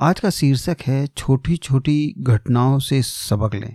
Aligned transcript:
आज 0.00 0.20
का 0.20 0.30
शीर्षक 0.30 0.76
है 0.86 1.06
छोटी 1.06 1.56
छोटी 1.56 2.14
घटनाओं 2.18 2.78
से 2.78 3.00
सबक 3.02 3.54
लें। 3.54 3.74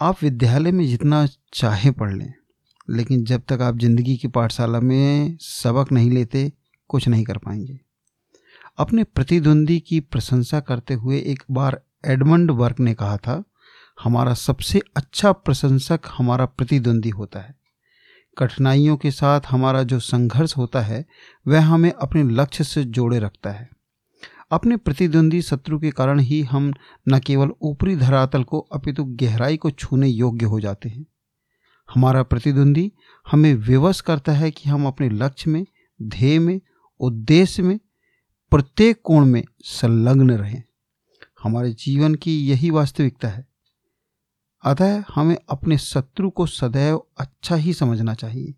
आप 0.00 0.22
विद्यालय 0.22 0.72
में 0.72 0.86
जितना 0.86 1.26
चाहे 1.52 1.90
पढ़ 1.90 2.14
लें, 2.14 2.32
लेकिन 2.90 3.24
जब 3.24 3.42
तक 3.48 3.62
आप 3.62 3.78
ज़िंदगी 3.78 4.16
की 4.16 4.28
पाठशाला 4.28 4.80
में 4.80 5.36
सबक 5.40 5.92
नहीं 5.92 6.10
लेते, 6.10 6.52
कुछ 6.90 7.08
नहीं 7.08 7.24
कर 7.24 7.38
पाएँगे। 7.38 7.78
अपने 8.78 9.04
प्रतिद्वंदी 9.04 9.78
की 9.80 9.98
प्रशंसा 10.00 10.60
करते 10.60 10.94
हुए 10.94 11.18
एक 11.18 11.42
बार 11.50 11.80
एडमंड 12.06 12.50
वर्क 12.50 12.80
ने 12.80 12.94
कहा 12.94 13.16
था, 13.16 13.42
हमारा 14.02 14.34
सबसे 14.34 14.82
अच्छा 14.96 15.32
प्रशंसक 15.32 16.00
हमारा 16.08 16.46
प्रतिद्वंदी 16.46 17.08
होता 17.08 17.40
है। 17.40 17.54
कठिनाइयों 18.38 18.96
के 18.96 19.10
साथ 19.10 19.40
हमारा 19.48 19.82
जो 19.82 19.98
संघर्ष 20.00 20.56
होता 20.56 20.80
है, 20.80 21.04
वह 21.46 21.64
हमें 21.64 21.92
अपने 21.92 22.22
लक्ष्य 22.22 22.64
से 22.64 22.84
जोड़े 22.84 23.18
रखता 23.18 23.50
है। 23.50 23.77
अपने 24.50 24.76
प्रतिद्वंदी 24.76 25.42
शत्रु 25.42 25.78
के 25.78 25.90
कारण 25.90 26.20
ही 26.20 26.42
हम 26.42 26.74
न 27.08 27.18
केवल 27.18 27.50
ऊपरी 27.62 27.96
धरातल 27.96 28.44
को, 28.44 28.58
अपितु 28.58 29.04
गहराई 29.04 29.56
को 29.56 29.70
छूने 29.70 30.08
योग्य 30.08 30.46
हो 30.46 30.60
जाते 30.60 30.88
हैं। 30.88 31.06
हमारा 31.94 32.22
प्रतिद्वंदी 32.22 32.92
हमें 33.30 33.54
विवश 33.54 34.00
करता 34.00 34.32
है 34.32 34.50
कि 34.50 34.70
हम 34.70 34.86
अपने 34.86 35.08
लक्ष्य 35.08 35.50
में, 35.50 35.66
ध्येय 36.02 36.38
में, 36.38 36.60
उद्देश्य 37.00 37.62
में, 37.62 37.78
प्रत्येक 38.50 39.00
कोण 39.04 39.24
में 39.24 39.44
संलग्न 39.60 40.30
रहें। 40.30 40.62
हमारे 41.42 41.72
जीवन 41.72 42.14
की 42.14 42.46
यही 42.46 42.70
वास्तविकता 42.70 43.28
है। 43.28 43.48
अतः 44.64 45.04
हमें 45.14 45.36
अपने 45.48 45.78
शत्रु 45.78 46.30
को 46.30 46.46
सदैव 46.46 47.06
अच्छा 47.18 47.54
ही 47.54 47.72
समझना 47.72 48.14
चाहिए। 48.14 48.54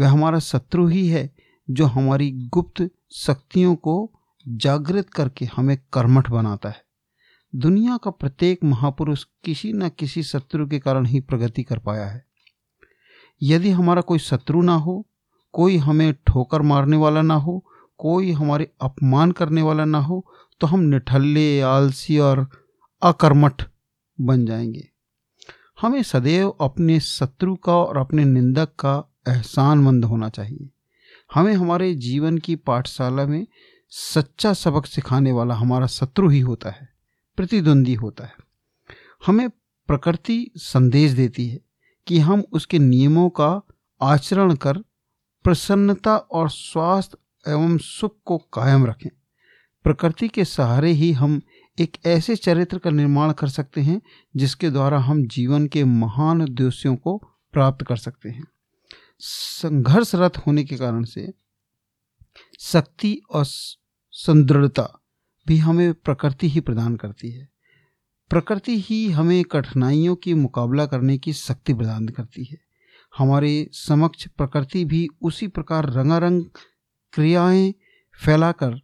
वह 0.00 0.10
हमारा 0.10 0.38
शत्रु 0.38 0.86
ही 0.86 1.08
है 1.08 1.34
जो 1.70 1.86
हमारी 1.86 2.30
गुप्त 2.32 2.90
शक्तियों 3.12 3.74
को 3.74 4.18
जागृत 4.48 5.10
करके 5.10 5.44
हमें 5.44 5.78
कर्मठ 5.92 6.30
बनाता 6.30 6.68
है। 6.68 6.84
दुनिया 7.54 7.96
का 7.96 8.10
प्रत्येक 8.10 8.64
महापुरुष 8.64 9.24
किसी 9.44 9.72
न 9.72 9.88
किसी 9.88 10.22
शत्रु 10.22 10.66
के 10.66 10.78
कारण 10.78 11.06
ही 11.06 11.20
प्रगति 11.20 11.62
कर 11.62 11.78
पाया 11.78 12.06
है। 12.06 12.24
यदि 13.42 13.70
हमारा 13.70 14.00
कोई 14.00 14.18
शत्रु 14.18 14.62
ना 14.62 14.74
हो, 14.74 15.06
कोई 15.52 15.76
हमें 15.76 16.14
ठोकर 16.26 16.62
मारने 16.62 16.96
वाला 16.96 17.22
ना 17.22 17.34
हो, 17.34 17.64
कोई 17.98 18.32
हमारे 18.32 18.70
अपमान 18.80 19.32
करने 19.32 19.62
वाला 19.62 19.84
ना 19.84 19.98
हो 19.98 20.26
तो 20.60 20.66
हम 20.66 20.80
निठल्ले, 20.80 21.60
आलसी 21.60 22.18
और 22.18 22.48
अकर्मठ 23.02 23.62
बन 24.20 24.46
जाएँगे। 24.46 24.88
हमें 25.80 26.02
सदैव 26.02 26.48
अपने 26.48 27.00
शत्रु 27.00 27.56
का 27.56 27.76
और 27.76 27.98
अपने 27.98 28.24
निंदक 28.24 28.68
का 28.78 29.14
एहसानमंद 29.28 30.04
होना 30.04 30.28
चाहिए। 30.28 30.70
हमें 31.34 31.54
हमारे 31.54 31.94
जीवन 31.94 32.38
की 32.38 32.56
पाठशाला 32.56 33.26
में 33.26 33.46
सच्चा 33.92 34.52
सबक 34.52 34.86
सिखाने 34.86 35.32
वाला 35.32 35.54
हमारा 35.54 35.86
शत्रु 35.86 36.28
ही 36.28 36.40
होता 36.40 36.70
है, 36.70 36.88
प्रतिद्वंदी 37.36 37.94
होता 37.94 38.24
है। 38.24 38.34
हमें 39.26 39.48
प्रकृति 39.88 40.50
संदेश 40.56 41.12
देती 41.12 41.48
है 41.48 41.60
कि 42.06 42.18
हम 42.18 42.44
उसके 42.52 42.78
नियमों 42.78 43.28
का 43.30 43.60
आचरण 44.02 44.54
कर 44.54 44.78
प्रसन्नता 45.44 46.16
और 46.16 46.50
स्वास्थ्य 46.50 47.50
एवं 47.52 47.76
सुख 47.78 48.16
को 48.24 48.38
कायम 48.38 48.86
रखें। 48.86 49.10
प्रकृति 49.84 50.28
के 50.28 50.44
सहारे 50.44 50.90
ही 50.90 51.12
हम 51.12 51.40
एक 51.78 51.96
ऐसे 52.06 52.36
चरित्र 52.36 52.78
का 52.78 52.90
निर्माण 52.90 53.32
कर 53.32 53.48
सकते 53.48 53.80
हैं, 53.80 54.00
जिसके 54.36 54.70
द्वारा 54.70 54.98
हम 54.98 55.26
जीवन 55.26 55.66
के 55.66 55.84
महान 55.84 56.42
उद्देश्यों 56.42 56.96
को 56.96 57.16
प्राप्त 57.52 57.86
कर 57.86 57.96
सकते 57.96 58.28
हैं। 58.28 58.44
संघर्षरत 59.18 60.36
होने 60.36 60.64
के 60.64 60.76
कारण 60.76 61.04
से 61.04 61.32
शक्ति 62.60 63.20
और 63.30 63.44
सुदृढ़ता 64.12 65.00
भी 65.48 65.56
हमें 65.56 65.94
प्रकृति 65.94 66.48
ही 66.48 66.60
प्रदान 66.60 66.96
करती 66.96 67.30
है। 67.30 67.48
प्रकृति 68.30 68.80
ही 68.80 69.10
हमें 69.10 69.44
कठिनाइयों 69.44 70.16
की 70.16 70.34
मुकाबला 70.34 70.86
करने 70.86 71.18
की 71.18 71.32
शक्ति 71.32 71.74
प्रदान 71.74 72.08
करती 72.08 72.44
है। 72.44 72.58
हमारे 73.18 73.68
समक्ष 73.72 74.26
प्रकृति 74.26 74.84
भी 74.84 75.08
उसी 75.22 75.48
प्रकार 75.48 75.90
रंगारंग 75.90 76.44
क्रियाएँ 77.12 77.74
फैलाकर 78.24 78.80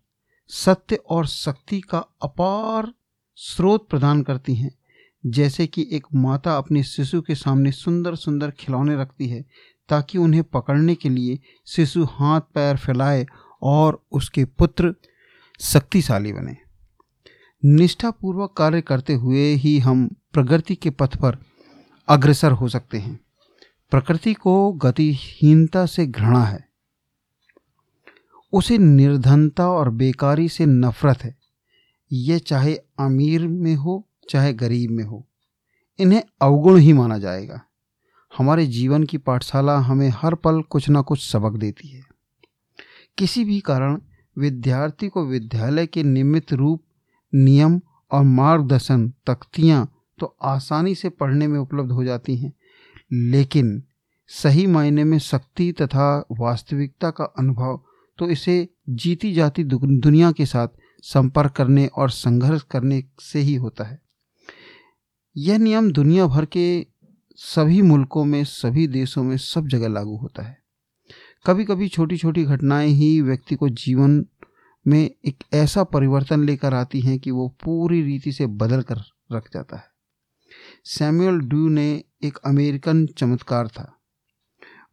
सत्य 0.49 0.97
और 0.97 1.27
शक्ति 1.27 1.81
का 1.81 1.99
अपार 1.99 2.93
स्रोत 3.37 3.89
प्रदान 3.89 4.22
करती 4.22 4.55
हैं। 4.55 4.78
जैसे 5.27 5.66
कि 5.66 5.89
एक 5.93 6.06
माता 6.15 6.56
अपने 6.56 6.83
शिशु 6.83 7.21
के 7.21 7.34
सामने 7.34 7.72
सुंदर 7.72 8.15
सुंदर 8.15 8.50
खिलौने 8.50 8.97
रखती 8.97 9.28
है, 9.28 9.45
ताकि 9.89 10.19
उन्हें 10.19 10.45
पकड़ने 10.45 10.95
के 10.95 11.09
लिए 11.09 11.39
शिशु 11.66 12.05
हाथ 12.05 12.41
पैर 12.41 12.77
फैलाए 12.77 13.27
और 13.62 14.06
उसके 14.12 14.45
पुत्र 14.45 14.95
शक्तिशाली 15.61 16.33
बने। 16.33 16.57
निष्ठापूर्वक 17.65 18.53
कार्य 18.53 18.81
करते 18.81 19.15
हुए 19.15 19.55
ही 19.55 19.79
हम 19.79 20.09
प्रगति 20.33 20.75
के 20.75 20.91
पथ 20.91 21.17
पर 21.17 21.39
अग्रसर 22.09 22.53
हो 22.53 22.69
सकते 22.69 22.99
हैं। 22.99 23.21
प्रकृति 23.91 24.35
को 24.35 24.73
गतिहीनता 24.73 25.87
से 25.87 26.07
घृणा 26.07 26.45
है। 26.45 26.69
उसे 28.53 28.79
निर्धनता 28.79 29.69
और 29.69 29.91
बेकारी 29.91 30.49
से 30.49 30.67
नफरत 30.67 31.25
है। 31.25 31.37
यह 32.13 32.39
चाहे 32.39 32.77
अमीर 32.99 33.49
में 33.49 33.75
हो, 33.75 34.09
चाहे 34.31 34.53
गरीब 34.53 34.91
में 34.91 35.05
हो, 35.05 35.29
इन्हें 35.99 36.23
अवगुण 36.43 36.79
ही 36.79 36.93
माना 36.93 37.19
जाएगा। 37.19 37.61
हमारे 38.39 38.67
जीवन 38.67 39.05
की 39.05 39.19
पाठशाला 39.19 39.79
हमें 39.79 40.09
हर 40.09 40.35
पल 40.35 40.63
कुछ 40.63 40.89
ना 40.89 41.01
कुछ 41.01 41.31
सबक 41.33 41.53
देती 41.53 41.89
है। 41.89 42.03
किसी 43.19 43.45
भी 43.45 43.61
कारण 43.61 44.01
विद्यार्थी 44.38 45.09
को 45.09 45.26
विद्यालय 45.26 45.87
के 45.87 46.03
नियमित 46.03 46.53
रूप, 46.53 46.82
नियम 47.34 47.81
और 48.12 48.22
मार्गदर्शन 48.22 49.09
तख्तियाँ 49.26 49.93
तो 50.19 50.37
आसानी 50.43 50.94
से 50.94 51.09
पढ़ने 51.09 51.47
में 51.47 51.59
उपलब्ध 51.59 51.93
हो 51.93 52.04
जाती 52.04 52.37
हैं। 52.37 52.53
लेकिन 53.12 53.82
सही 54.28 54.66
मायने 54.66 55.04
में 55.04 55.19
शक्ति 55.19 55.72
तथा 55.72 56.27
वास्तविकता 56.32 57.10
का 57.10 57.25
अनुभव 57.25 57.81
तो 58.19 58.31
इसे 58.31 58.69
जीती 58.88 59.32
जाती 59.32 59.65
दुनिया 59.65 60.32
के 60.32 60.47
साथ 60.47 60.69
संपर्क 61.03 61.53
करने 61.53 61.87
और 61.87 62.10
संघर्ष 62.10 62.62
करने 62.62 63.04
से 63.21 63.41
ही 63.41 63.54
होता 63.54 63.84
है। 63.84 64.00
यह 65.37 65.59
नियम 65.59 65.93
दुनिया 65.93 66.27
भर 66.27 66.44
के 66.44 66.87
सभी 67.37 67.82
मुल्कों 67.82 68.25
में, 68.25 68.44
सभी 68.44 68.87
देशों 68.87 69.22
में 69.22 69.37
सब 69.37 69.69
जगह 69.69 69.88
लागू 69.88 70.16
होता 70.16 70.43
है। 70.43 70.59
कभी 71.47 71.65
कभी 71.65 71.88
छोटी 71.88 72.16
छोटी 72.16 72.44
घटनाएँ 72.44 72.88
ही 72.88 73.21
व्यक्ति 73.21 73.54
को 73.54 73.69
जीवन 73.69 74.26
में 74.87 75.10
एक 75.25 75.44
ऐसा 75.54 75.84
परिवर्तन 75.84 76.44
लेकर 76.44 76.75
आती 76.75 77.00
हैं 77.00 77.19
कि 77.19 77.31
वो 77.31 77.49
पूरी 77.49 78.03
रीति 78.03 78.32
से 78.32 78.47
बदल 78.47 78.82
कर 78.82 78.97
रख 79.32 79.48
जाता 79.54 79.77
है। 79.77 79.84
सैमुअल 80.84 81.41
ड्यू 81.41 81.69
ने 81.69 82.04
एक 82.22 82.38
अमेरिकन 82.47 83.06
चमत्कार 83.06 83.69
था। 83.69 83.98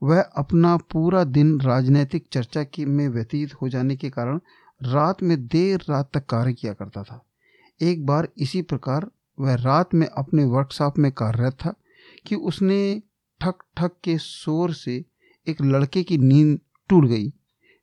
वह 0.03 0.21
अपना 0.21 0.77
पूरा 0.77 1.23
दिन 1.23 1.61
राजनीतिक 1.61 2.27
चर्चा 2.31 2.63
की 2.63 2.85
में 2.85 3.07
व्यतीत 3.09 3.53
हो 3.53 3.69
जाने 3.69 3.95
के 3.95 4.09
कारण 4.09 4.39
रात 4.83 5.23
में 5.23 5.47
देर 5.47 5.81
रात 5.89 6.11
तक 6.13 6.25
कार्य 6.25 6.53
किया 6.53 6.73
करता 6.73 7.03
था। 7.03 7.25
एक 7.81 8.05
बार 8.05 8.27
इसी 8.37 8.61
प्रकार 8.61 9.11
वह 9.39 9.55
रात 9.55 9.93
में 9.93 10.07
अपने 10.07 10.43
वर्कशॉप 10.43 10.97
में 10.97 11.11
कार्यरत 11.11 11.53
था 11.53 11.73
कि 12.25 12.35
उसने 12.35 13.01
ठक 13.41 13.55
ठक 13.77 13.91
के 14.03 14.17
शोर 14.17 14.73
से 14.73 15.05
एक 15.47 15.61
लड़के 15.61 16.03
की 16.03 16.17
नींद 16.17 16.59
टूट 16.89 17.05
गई। 17.05 17.31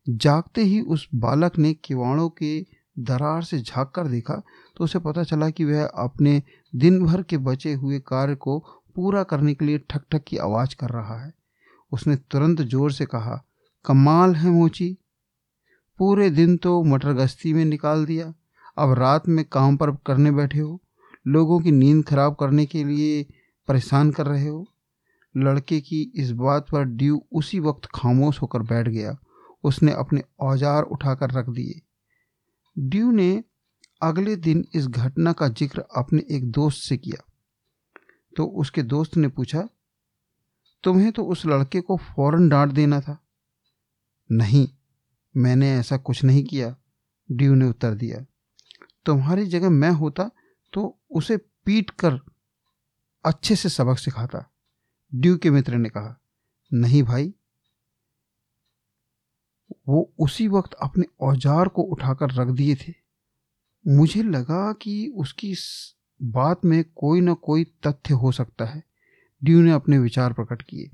जागते 0.06 0.62
ही 0.62 0.80
उस 0.80 1.06
बालक 1.14 1.58
ने 1.58 1.72
किवाड़ों 1.74 2.28
के 2.32 2.60
दरार 3.00 3.42
से 3.42 3.58
झाँक 3.58 3.92
कर 3.94 4.06
देखा 4.06 4.34
तो 4.76 4.84
उसे 4.84 4.98
पता 4.98 5.22
चला 5.22 5.48
कि 5.50 5.64
वह 5.64 5.84
अपने 5.84 6.42
दिन 6.72 7.04
भर 7.04 7.22
के 7.22 7.36
बचे 7.40 7.72
हुए 7.72 7.98
कार्य 7.98 8.34
को 8.36 8.58
पूरा 8.96 9.22
करने 9.22 9.54
के 9.54 9.64
लिए 9.64 9.78
ठक 9.90 10.02
ठक 10.12 10.24
की 10.24 10.36
आवाज़ 10.38 10.74
कर 10.76 10.90
रहा 10.90 11.18
है। 11.24 11.32
उसने 11.92 12.16
तुरंत 12.30 12.60
ज़ोर 12.62 12.92
से 12.92 13.04
कहा, 13.06 13.42
कमाल 13.84 14.34
है 14.34 14.50
मोची। 14.50 14.96
पूरे 16.00 16.28
दिन 16.30 16.56
तो 16.56 16.82
मटर 16.84 17.12
गश्ती 17.12 17.52
में 17.52 17.64
निकाल 17.64 18.04
दिया। 18.06 18.32
अब 18.78 18.92
रात 18.92 19.28
में 19.28 19.44
काम 19.44 19.76
पर 19.76 19.90
करने 20.06 20.30
बैठे 20.30 20.58
हो। 20.58 20.80
लोगों 21.26 21.60
की 21.60 21.70
नींद 21.72 22.04
खराब 22.04 22.36
करने 22.40 22.66
के 22.66 22.84
लिए 22.84 23.22
परेशान 23.68 24.10
कर 24.10 24.26
रहे 24.26 24.46
हो। 24.46 24.64
लड़के 25.34 25.80
की 25.80 26.00
इस 26.14 26.30
बात 26.32 26.66
पर 26.70 26.84
ड्यू 26.86 27.22
उसी 27.32 27.60
वक्त 27.60 27.88
खामोश 27.94 28.40
होकर 28.42 28.62
बैठ 28.64 28.88
गया। 28.88 29.16
उसने 29.64 29.92
अपने 29.94 30.22
औज़ार 30.42 30.82
उठाकर 30.84 31.30
रख 31.30 31.48
दिए। 31.48 31.80
ड्यू 32.76 33.10
ने 33.10 33.42
अगले 34.02 34.34
दिन 34.38 34.64
इस 34.74 34.86
घटना 34.86 35.32
का 35.32 35.48
ज़िक्र 35.50 35.84
अपने 35.96 36.22
एक 36.30 36.50
दोस्त 36.50 36.82
से 36.82 36.96
किया। 36.96 37.22
तो 38.36 38.46
उसके 38.56 38.82
दोस्त 38.84 39.16
ने 39.16 39.28
पूछा, 39.28 39.68
तुम्हें 40.84 41.10
तो 41.12 41.24
उस 41.24 41.44
लड़के 41.46 41.80
को 41.80 41.96
फ़ौरन 41.98 42.48
डांट 42.48 42.72
देना 42.72 43.00
था? 43.00 43.18
नहीं, 44.30 44.68
मैंने 45.34 45.70
ऐसा 45.70 45.96
कुछ 45.98 46.22
नहीं 46.24 46.44
किया 46.44 46.74
ड्यू 47.28 47.54
ने 47.54 47.66
उत्तर 47.66 47.94
दिया। 47.94 48.24
तुम्हारी 49.06 49.46
जगह 49.46 49.70
मैं 49.70 49.90
होता 49.92 50.30
तो 50.72 50.98
उसे 51.10 51.36
पीट 51.36 51.90
कर 52.00 52.18
अच्छे 53.24 53.56
से 53.56 53.68
सबक 53.68 53.98
सिखाता। 53.98 54.48
ड्यू 55.14 55.36
के 55.36 55.50
मित्र 55.50 55.74
ने 55.74 55.88
कहा, 55.88 56.20
नहीं 56.72 57.02
भाई, 57.02 57.34
वो 59.88 60.12
उसी 60.18 60.48
वक्त 60.48 60.74
अपने 60.74 61.04
औज़ार 61.20 61.68
को 61.68 61.82
उठाकर 61.82 62.30
रख 62.30 62.48
दिए 62.48 62.74
थे। 62.74 62.94
मुझे 63.88 64.22
लगा 64.22 64.72
कि 64.72 65.12
उसकी 65.16 65.54
बात 66.22 66.64
में 66.64 66.84
कोई 66.96 67.20
ना 67.20 67.34
कोई 67.34 67.64
तथ्य 67.64 68.14
हो 68.14 68.32
सकता 68.32 68.64
है। 68.64 68.82
ड्यू 69.44 69.62
ने 69.62 69.72
अपने 69.72 69.98
विचार 69.98 70.32
प्रकट 70.32 70.62
किए। 70.62 70.90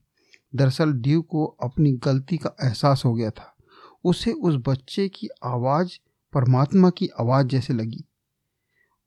दरअसल 0.54 0.92
ड्यू 0.92 1.22
को 1.22 1.44
अपनी 1.44 1.92
गलती 1.92 2.36
का 2.36 2.56
एहसास 2.62 3.02
हो 3.04 3.14
गया 3.14 3.30
था। 3.30 3.56
उसे 4.04 4.32
उस 4.32 4.54
बच्चे 4.68 5.08
की 5.08 5.28
आवाज़, 5.44 5.98
परमात्मा 6.32 6.90
की 6.90 7.08
आवाज़ 7.20 7.46
जैसे 7.46 7.74
लगी। 7.74 8.04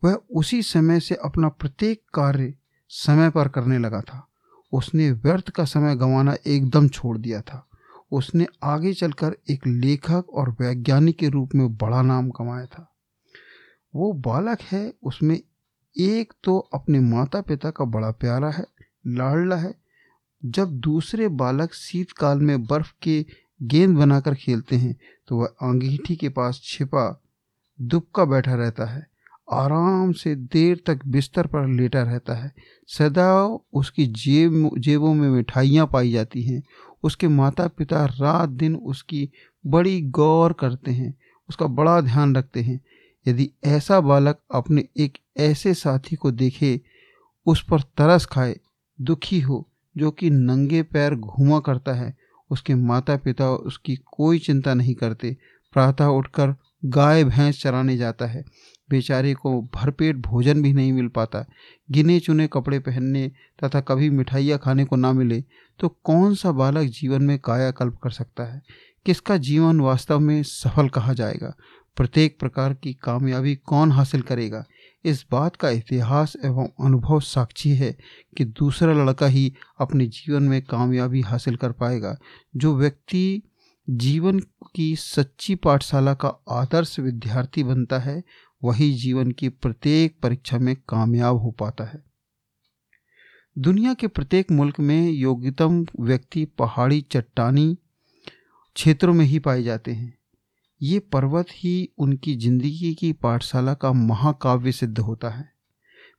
वह 0.03 0.13
उसी 0.13 0.63
समय 0.63 0.99
से 0.99 1.15
अपना 1.15 1.49
प्रत्येक 1.49 2.03
कार्य 2.13 2.53
समय 2.89 3.29
पर 3.29 3.47
करने 3.47 3.77
लगा 3.77 4.01
था। 4.01 4.30
उसने 4.73 5.11
व्यर्थ 5.11 5.49
का 5.49 5.65
समय 5.65 5.95
गंवाना 5.95 6.35
एकदम 6.47 6.87
छोड़ 6.87 7.17
दिया 7.17 7.41
था। 7.41 7.67
उसने 8.11 8.47
आगे 8.63 8.93
चलकर 8.93 9.35
एक 9.49 9.67
लेखक 9.67 10.29
और 10.29 10.49
वैज्ञानिक 10.51 11.17
के 11.17 11.29
रूप 11.29 11.55
में 11.55 11.75
बड़ा 11.77 12.01
नाम 12.01 12.29
कमाया 12.29 12.65
था। 12.65 12.87
वो 13.95 14.11
बालक 14.13 14.61
है, 14.61 14.93
उसमें 15.03 15.39
एक 15.95 16.33
तो 16.43 16.57
अपने 16.73 16.99
माता 16.99 17.41
पिता 17.41 17.69
का 17.69 17.85
बड़ा 17.85 18.11
प्यारा 18.11 18.49
है, 18.49 18.65
लाडला 19.07 19.55
है। 19.55 19.73
जब 20.45 20.71
दूसरे 20.71 21.27
बालक 21.27 21.73
शीतकाल 21.73 22.39
में 22.39 22.63
बर्फ़ 22.63 22.93
के 23.01 23.25
गेंद 23.61 23.97
बनाकर 23.97 24.35
खेलते 24.35 24.75
हैं 24.75 24.95
तो 25.27 25.37
वह 25.37 25.45
अंगीठी 25.45 26.15
के 26.15 26.29
पास 26.29 26.61
छिपा 26.63 27.21
दुबका 27.79 28.25
बैठा 28.25 28.55
रहता 28.55 28.85
है। 28.85 29.07
आराम 29.51 30.11
से 30.11 30.35
देर 30.35 30.81
तक 30.85 30.99
बिस्तर 31.07 31.47
पर 31.47 31.67
लेटा 31.67 32.03
रहता 32.03 32.33
है। 32.33 32.51
सदा 32.87 33.43
उसकी 33.73 34.05
जेब 34.05 34.71
जेबों 34.77 35.13
में 35.13 35.29
मिठाइयाँ 35.29 35.87
पाई 35.87 36.11
जाती 36.11 36.43
हैं। 36.43 36.63
उसके 37.03 37.27
माता 37.27 37.67
पिता 37.67 38.05
रात 38.05 38.49
दिन 38.49 38.75
उसकी 38.75 39.29
बड़ी 39.65 40.01
गौर 40.01 40.53
करते 40.53 40.91
हैं, 40.91 41.13
उसका 41.49 41.67
बड़ा 41.67 42.01
ध्यान 42.01 42.35
रखते 42.35 42.61
हैं। 42.61 42.79
यदि 43.27 43.51
ऐसा 43.63 43.99
बालक 44.01 44.39
अपने 44.53 44.87
एक 44.97 45.17
ऐसे 45.37 45.73
साथी 45.73 46.15
को 46.15 46.31
देखे, 46.31 46.81
उस 47.45 47.63
पर 47.63 47.81
तरस 47.81 48.25
खाए, 48.25 48.59
दुखी 49.01 49.39
हो, 49.39 49.67
जो 49.97 50.11
कि 50.11 50.29
नंगे 50.29 50.83
पैर 50.83 51.15
घूमा 51.15 51.59
करता 51.59 51.93
है, 51.93 52.15
उसके 52.49 52.75
माता 52.75 53.17
पिता 53.17 53.51
उसकी 53.51 53.95
कोई 53.95 54.39
चिंता 54.39 54.73
नहीं 54.73 54.95
करते। 54.95 55.37
प्रातः 55.73 56.05
उठकर 56.05 56.55
गाय 56.85 57.23
भैंस 57.23 57.61
चराने 57.61 57.97
जाता 57.97 58.25
है। 58.25 58.43
बेचारे 58.91 59.33
को 59.33 59.61
भरपेट 59.75 60.15
भोजन 60.17 60.61
भी 60.61 60.73
नहीं 60.73 60.93
मिल 60.93 61.07
पाता। 61.07 61.45
गिने 61.91 62.19
चुने 62.19 62.47
कपड़े 62.47 62.79
पहनने 62.79 63.27
तथा 63.63 63.81
कभी 63.81 64.09
मिठाइयाँ 64.09 64.59
खाने 64.59 64.85
को 64.85 64.95
ना 64.95 65.11
मिले 65.11 65.43
तो 65.79 65.87
कौन 66.03 66.35
सा 66.35 66.51
बालक 66.51 66.89
जीवन 66.91 67.21
में 67.21 67.37
कायाकल्प 67.39 67.97
कर 68.03 68.09
सकता 68.09 68.43
है? 68.43 68.61
किसका 69.05 69.37
जीवन 69.37 69.79
वास्तव 69.81 70.19
में 70.19 70.41
सफल 70.43 70.89
कहा 70.89 71.13
जाएगा? 71.13 71.53
प्रत्येक 71.97 72.37
प्रकार 72.39 72.73
की 72.73 72.93
कामयाबी 72.93 73.55
कौन 73.55 73.91
हासिल 73.91 74.21
करेगा? 74.21 74.63
इस 75.05 75.25
बात 75.31 75.55
का 75.55 75.69
इतिहास 75.69 76.35
एवं 76.45 76.67
अनुभव 76.85 77.19
साक्षी 77.19 77.69
है 77.69 77.95
कि 78.37 78.45
दूसरा 78.45 78.93
लड़का 78.93 79.27
ही 79.27 79.53
अपने 79.79 80.05
जीवन 80.07 80.43
में 80.43 80.61
कामयाबी 80.61 81.21
हासिल 81.21 81.55
कर 81.55 81.71
पाएगा। 81.71 82.17
जो 82.55 82.75
व्यक्ति 82.75 83.41
जीवन 83.89 84.39
की 84.75 84.95
सच्ची 84.95 85.55
पाठशाला 85.55 86.13
का 86.13 86.29
आदर्श 86.49 86.99
विद्यार्थी 86.99 87.63
बनता 87.63 87.99
है 87.99 88.21
वही 88.63 88.91
जीवन 88.93 89.31
की 89.31 89.49
प्रत्येक 89.49 90.15
परीक्षा 90.23 90.57
में 90.57 90.75
कामयाब 90.89 91.37
हो 91.37 91.51
पाता 91.51 91.83
है। 91.83 92.03
दुनिया 93.57 93.93
के 93.93 94.07
प्रत्येक 94.07 94.51
मुल्क 94.51 94.79
में 94.79 95.09
योग्यतम 95.09 95.85
व्यक्ति 95.99 96.45
पहाड़ी 96.57 97.01
चट्टानी 97.01 97.77
क्षेत्रों 98.75 99.13
में 99.13 99.25
ही 99.25 99.39
पाए 99.39 99.63
जाते 99.63 99.91
हैं। 99.91 100.13
ये 100.81 100.99
पर्वत 100.99 101.47
ही 101.53 101.89
उनकी 101.97 102.35
ज़िंदगी 102.35 102.93
की 102.93 103.11
पाठशाला 103.13 103.73
का 103.73 103.91
महाकाव्य 103.93 104.71
सिद्ध 104.71 104.99
होता 104.99 105.29
है। 105.29 105.49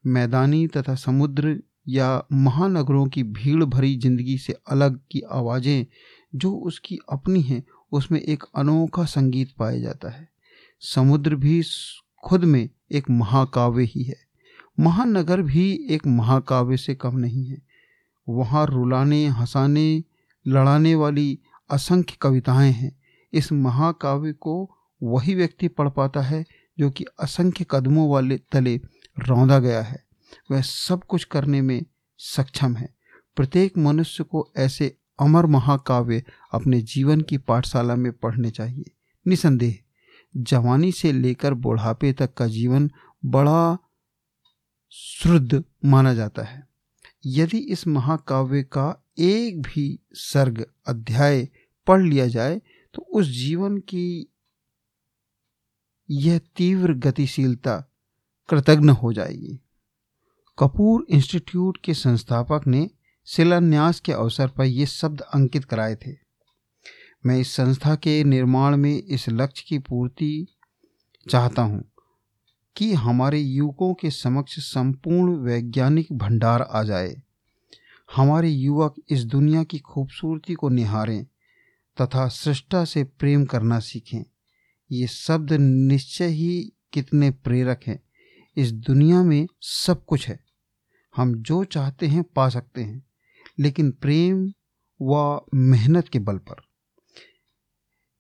मैदानी 0.07 0.67
तथा 0.67 0.95
समुद्र 0.95 1.57
या 1.89 2.27
महानगरों 2.33 3.07
की 3.07 3.23
भीड़ 3.23 3.65
भरी 3.65 3.97
ज़िंदगी 3.97 4.37
से 4.39 4.55
अलग 4.71 4.99
की 5.11 5.21
आवाज़ें 5.31 5.87
जो 6.35 6.53
उसकी 6.57 6.99
अपनी 7.13 7.41
हैं, 7.41 7.63
उसमें 7.93 8.21
एक 8.21 8.45
अनोखा 8.57 9.05
संगीत 9.05 9.55
पाया 9.59 9.79
जाता 9.79 10.11
है। 10.11 10.29
समुद्र 10.83 11.37
भी 11.37 11.63
खुद 12.23 12.45
में 12.45 12.69
एक 12.93 13.11
महाकाव्य 13.11 13.85
ही 13.85 14.05
है। 14.05 14.17
महानगर 14.81 15.43
भी 15.43 15.87
एक 15.91 16.07
महाकाव्य 16.07 16.77
से 16.77 16.95
कम 16.95 17.19
नहीं 17.19 17.47
है। 17.47 17.63
वहाँ 18.29 18.67
रुलाने, 18.67 19.27
हंसाने, 19.27 20.05
लड़ाने 20.47 20.95
वाली 20.95 21.39
असंख्य 21.71 22.17
कविताएँ 22.23 22.73
हैं। 22.73 23.01
इस 23.33 23.53
महाकाव्य 23.53 24.33
को 24.33 24.77
वही 25.03 25.35
व्यक्ति 25.35 25.69
पढ़ 25.69 25.89
पाता 25.89 26.21
है 26.21 26.45
जो 26.79 26.91
कि 26.91 27.05
असंख्य 27.21 27.67
कदमों 27.71 28.11
वाले 28.11 28.39
तले 28.39 28.81
रौंदा 29.19 29.59
गया 29.59 29.83
है। 29.83 30.05
वह 30.51 30.61
सब 30.61 31.05
कुछ 31.05 31.25
करने 31.25 31.61
में 31.61 31.85
सक्षम 32.19 32.77
है। 32.77 32.95
प्रत्येक 33.37 33.79
मनुष्य 33.79 34.25
को 34.25 34.53
ऐसे 34.57 34.97
अमर 35.21 35.47
महाकाव्य 35.47 36.23
अपने 36.53 36.81
जीवन 36.81 37.21
की 37.21 37.39
पाठशाला 37.39 37.97
में 37.97 38.13
पढ़ने 38.13 38.51
चाहिए। 38.51 38.91
निसंदेह। 39.27 39.82
जवानी 40.35 40.93
से 40.93 41.13
लेकर 41.13 41.55
बुढ़ापे 41.55 42.13
तक 42.13 42.35
का 42.35 42.47
जीवन 42.47 42.91
बड़ा 43.25 43.79
शुद्ध 44.93 45.63
माना 45.85 46.15
जाता 46.15 46.43
है। 46.43 46.67
यदि 47.27 47.59
इस 47.59 47.87
महाकाव्य 47.87 48.63
का 48.63 49.05
एक 49.19 49.61
भी 49.63 49.99
सर्ग 50.15 50.65
अध्याय 50.87 51.49
पढ़ 51.87 52.03
लिया 52.03 52.27
जाए 52.27 52.61
तो 52.95 53.03
उस 53.03 53.27
जीवन 53.27 53.79
की 53.79 54.33
यह 56.11 56.39
तीव्र 56.57 56.95
गतिशीलता 56.95 57.77
कृतज्ञ 58.49 58.91
हो 58.93 59.13
जाएगी। 59.13 59.61
कपूर 60.59 61.07
इंस्टीट्यूट 61.11 61.79
के 61.85 61.95
संस्थापक 61.95 62.67
ने 62.67 62.91
शिलान्यास 63.27 64.01
के 64.01 64.13
अवसर 64.13 64.49
पर 64.49 64.65
ये 64.65 64.87
शब्द 64.87 65.21
अंकित 65.21 65.65
कराए 65.65 65.97
थे। 65.97 66.22
मैं 67.27 67.39
इस 67.39 67.53
संस्था 67.53 67.95
के 67.95 68.25
निर्माण 68.25 68.77
में 68.77 69.03
इस 69.03 69.29
लक्ष्य 69.29 69.65
की 69.69 69.79
पूर्ति 69.79 70.47
चाहता 71.31 71.63
हूँ 71.63 71.85
कि 72.77 72.93
हमारे 72.93 73.41
युवकों 73.41 73.95
के 73.95 74.11
समक्ष 74.11 74.59
संपूर्ण 74.59 75.37
वैज्ञानिक 75.37 76.13
भंडार 76.13 76.63
आ 76.63 76.83
जाए। 76.83 77.23
हमारे 78.17 78.49
युवक 78.49 78.95
इस 79.11 79.25
दुनिया 79.25 79.65
की 79.65 79.79
खूबसूरती 79.79 80.55
को 80.55 80.69
निहारें 80.69 81.25
तथा 82.01 82.29
सृष्टा 82.29 82.85
से 82.85 83.05
प्रेम 83.05 83.45
करना 83.45 83.79
सीखें। 83.79 84.25
ये 84.93 85.07
शब्द 85.07 85.53
निश्चय 85.61 86.27
ही 86.27 86.73
कितने 86.93 87.31
प्रेरक 87.31 87.81
हैं। 87.87 88.03
इस 88.57 88.73
दुनिया 88.73 89.23
में 89.23 89.47
सब 89.61 90.05
कुछ 90.05 90.29
है। 90.29 90.41
हम 91.17 91.35
जो 91.35 91.65
चाहते 91.65 92.07
हैं 92.07 92.23
पा 92.23 92.49
सकते 92.49 92.83
हैं, 92.83 93.07
लेकिन 93.59 93.91
प्रेम 93.91 94.53
व 95.03 95.41
मेहनत 95.55 96.09
के 96.09 96.19
बल 96.19 96.39
पर। 96.39 96.72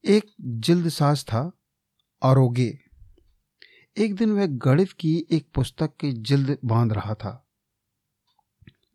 एक 0.05 0.25
जिल्द 0.41 0.89
साज 0.89 1.25
था, 1.25 1.53
आरोग्य। 2.23 2.79
एक 3.99 4.15
दिन 4.15 4.31
वह 4.31 4.47
गणित 4.47 4.93
की 4.93 5.27
एक 5.31 5.47
पुस्तक 5.55 5.91
की 6.01 6.13
जिल्द 6.13 6.59
बाँध 6.65 6.93
रहा 6.93 7.15
था। 7.15 7.49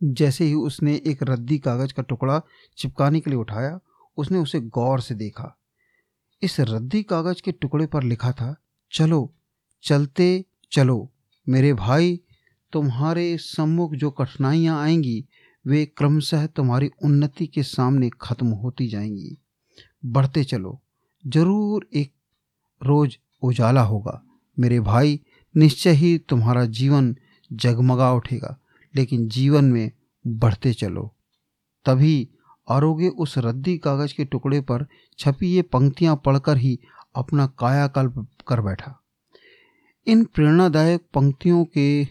जैसे 0.04 0.46
ही 0.46 0.54
उसने 0.54 1.02
एक 1.06 1.24
रद्दी 1.24 1.58
कागज़ 1.58 1.94
का 1.94 2.04
टुकड़ा 2.04 2.42
चिपकाने 2.78 3.20
के 3.20 3.30
लिए 3.30 3.40
उठाया, 3.40 3.80
उसने 4.18 4.38
उसे 4.38 4.60
गौर 4.60 5.02
से 5.02 5.16
देखा। 5.16 5.58
इस 6.42 6.60
रद्दी 6.60 7.04
कागज़ 7.04 7.42
के 7.42 7.52
टुकड़े 7.52 7.88
पर 7.88 8.04
लिखा 8.04 8.32
था, 8.32 8.56
चलो, 8.92 9.36
चलते 9.84 10.46
चलो, 10.72 11.14
मेरे 11.50 11.74
भाई, 11.74 12.22
तुम्हारे 12.74 13.38
सम्मुख 13.38 13.94
जो 13.94 14.12
कठिनाइयाँ 14.12 14.82
आएँगी, 14.82 15.28
वे 15.68 15.86
क्रमशः 15.86 16.48
तुम्हारी 16.48 16.90
उन्नति 17.04 17.48
के 17.48 17.64
सामने 17.64 18.10
खत्म 18.22 18.48
होती 18.48 18.88
जाएँगी। 18.88 19.38
बढ़ते 20.06 20.44
चलो 20.44 20.84
ज़रूर 21.28 21.88
एक 21.94 22.12
रोज 22.82 23.18
उजाला 23.44 23.82
होगा। 23.82 24.22
मेरे 24.58 24.80
भाई, 24.80 25.20
निश्चय 25.56 25.92
ही 25.92 26.18
तुम्हारा 26.18 26.66
जीवन 26.66 27.16
जगमगा 27.52 28.12
उठेगा, 28.14 28.58
लेकिन 28.94 29.28
जीवन 29.28 29.66
में 29.66 29.92
बढ़ते 30.26 30.74
चलो। 30.74 31.12
तभी 31.86 32.28
आरोग्य 32.68 33.08
उस 33.08 33.38
रद्दी 33.38 33.78
कागज़ 33.78 34.14
के 34.14 34.26
टुकड़े 34.26 34.62
पर 34.62 34.86
छपी 35.20 35.48
ये 35.48 35.62
पंक्तियाँ 35.62 36.16
पढ़कर 36.26 36.58
ही 36.58 36.78
अपना 37.16 37.46
कायाकल्प 37.60 38.26
कर 38.48 38.62
बैठा। 38.62 38.96
इन 40.08 40.24
प्रेरणादायक 40.26 41.06
पंक्तियों 41.14 41.64
के 41.66 42.04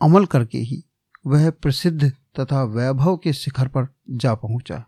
अमल 0.00 0.26
करके 0.26 0.58
ही 0.58 0.82
वह 1.26 1.50
प्रसिद्ध 1.52 2.12
तथा 2.40 2.62
वैभव 2.64 3.16
के 3.16 3.32
शिखर 3.32 3.68
पर 3.68 3.88
जा 4.10 4.34
पहुँचा। 4.34 4.84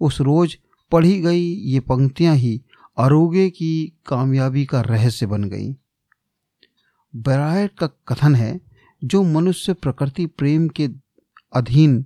उस 0.00 0.20
रोज 0.20 0.56
पढ़ी 0.92 1.20
गई 1.20 1.44
ये 1.54 1.80
पंक्तियाँ 1.80 2.36
ही 2.36 2.62
आरोग्य 2.98 3.50
की 3.50 3.92
कामयाबी 4.06 4.64
का 4.64 4.80
रहस्य 4.80 5.26
बन 5.26 5.44
गई। 5.44 5.72
बैरायट 7.16 7.78
का 7.78 7.86
कथन 7.86 8.34
है, 8.34 8.60
जो 9.04 9.22
मनुष्य 9.22 9.72
प्रकृति 9.72 10.26
प्रेम 10.26 10.68
के 10.68 10.88
अधीन 11.52 12.04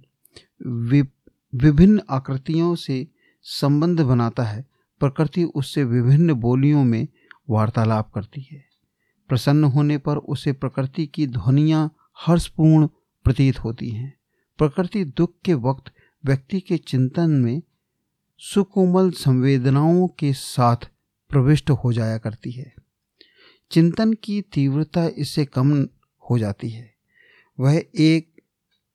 विभिन्न 1.54 2.00
आकृतियों 2.10 2.74
से 2.74 3.06
संबंध 3.42 4.00
बनाता 4.00 4.42
है, 4.42 4.64
प्रकृति 5.00 5.44
उससे 5.44 5.84
विभिन्न 5.84 6.32
बोलियों 6.32 6.84
में 6.84 7.08
वार्तालाप 7.50 8.10
करती 8.14 8.48
है। 8.52 8.64
प्रसन्न 9.28 9.64
होने 9.64 9.98
पर 9.98 10.16
उसे 10.16 10.52
प्रकृति 10.52 11.06
की 11.06 11.26
ध्वनियाँ 11.26 11.96
हर्षपूर्ण 12.26 12.88
प्रतीत 13.24 13.58
होती 13.58 13.90
हैं। 13.90 14.14
प्रकृति 14.58 15.04
दुख 15.04 15.32
के 15.44 15.54
वक्त 15.54 15.92
व्यक्ति 16.24 16.60
के 16.60 16.76
चिंतन 16.76 17.30
में 17.30 17.62
सुकोमल 18.40 19.10
संवेदनाओं 19.10 20.06
के 20.08 20.32
साथ 20.32 20.76
प्रविष्ट 21.30 21.70
हो 21.70 21.92
जाया 21.92 22.18
करती 22.18 22.50
है। 22.50 22.74
चिंतन 23.70 24.12
की 24.12 24.40
तीव्रता 24.42 25.06
इससे 25.08 25.44
कम 25.44 25.72
हो 26.30 26.38
जाती 26.38 26.70
है। 26.70 26.94
वह 27.58 27.82
एक 27.94 28.42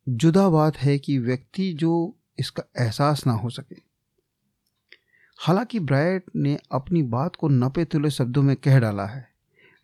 जुदा 0.09 0.49
बात 0.49 0.77
है 0.77 0.97
कि 0.99 1.17
व्यक्ति 1.17 1.73
जो 1.73 2.15
इसका 2.39 2.63
एहसास 2.79 3.25
ना 3.27 3.33
हो 3.33 3.49
सके। 3.49 3.75
हालाँकि 5.39 5.79
ब्रायट 5.79 6.25
ने 6.35 6.57
अपनी 6.71 7.03
बात 7.03 7.35
को 7.35 7.47
नपे 7.47 7.85
तुले 7.85 8.09
शब्दों 8.09 8.43
में 8.43 8.55
कह 8.55 8.79
डाला 8.79 9.05
है, 9.05 9.27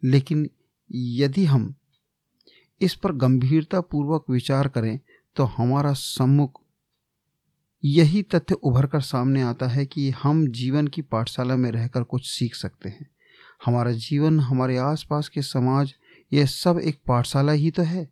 लेकिन 0.03 0.49
यदि 0.91 1.45
हम 1.45 1.73
इस 2.81 2.95
पर 2.95 3.11
गंभीरता 3.15 3.81
पूर्वक 3.81 4.29
विचार 4.29 4.67
करें 4.67 4.99
तो 5.35 5.43
हमारा 5.43 5.93
सम्मुख 5.93 6.61
यही 7.85 8.21
तथ्य 8.23 8.55
उभर 8.55 8.85
कर 8.85 9.01
सामने 9.01 9.41
आता 9.41 9.67
है 9.67 9.85
कि 9.85 10.09
हम 10.09 10.47
जीवन 10.47 10.87
की 10.87 11.01
पाठशाला 11.01 11.55
में 11.55 11.71
रहकर 11.71 12.03
कुछ 12.03 12.29
सीख 12.29 12.55
सकते 12.55 12.89
हैं। 12.89 13.09
हमारा 13.65 13.91
जीवन, 13.91 14.39
हमारे 14.39 14.77
आसपास 14.77 15.29
के 15.29 15.41
समाज, 15.41 15.95
यह 16.33 16.45
सब 16.45 16.79
एक 16.83 16.99
पाठशाला 17.07 17.51
ही 17.51 17.71
तो 17.71 17.83
है। 17.83 18.09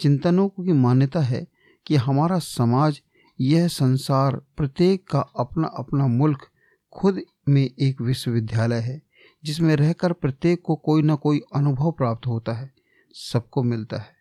चिंतनों 0.00 0.48
की 0.48 0.72
मान्यता 0.72 1.20
है 1.20 1.46
कि 1.86 1.96
हमारा 1.96 2.38
समाज, 2.38 3.02
यह 3.40 3.68
संसार 3.68 4.36
प्रत्येक 4.56 5.04
का 5.08 5.20
अपना 5.20 5.68
अपना 5.68 6.06
मुल्क 6.06 6.46
खुद 6.92 7.22
में 7.48 7.70
एक 7.80 8.00
विश्वविद्यालय 8.00 8.80
है, 8.80 9.02
जिसमें 9.44 9.76
रहकर 9.76 10.12
प्रत्येक 10.12 10.62
को 10.64 10.76
कोई 10.76 11.02
ना 11.02 11.14
कोई 11.14 11.40
अनुभव 11.54 11.92
प्राप्त 11.92 12.26
होता 12.26 12.52
है, 12.52 12.70
सबको 13.14 13.62
मिलता 13.62 13.96
है। 13.96 14.16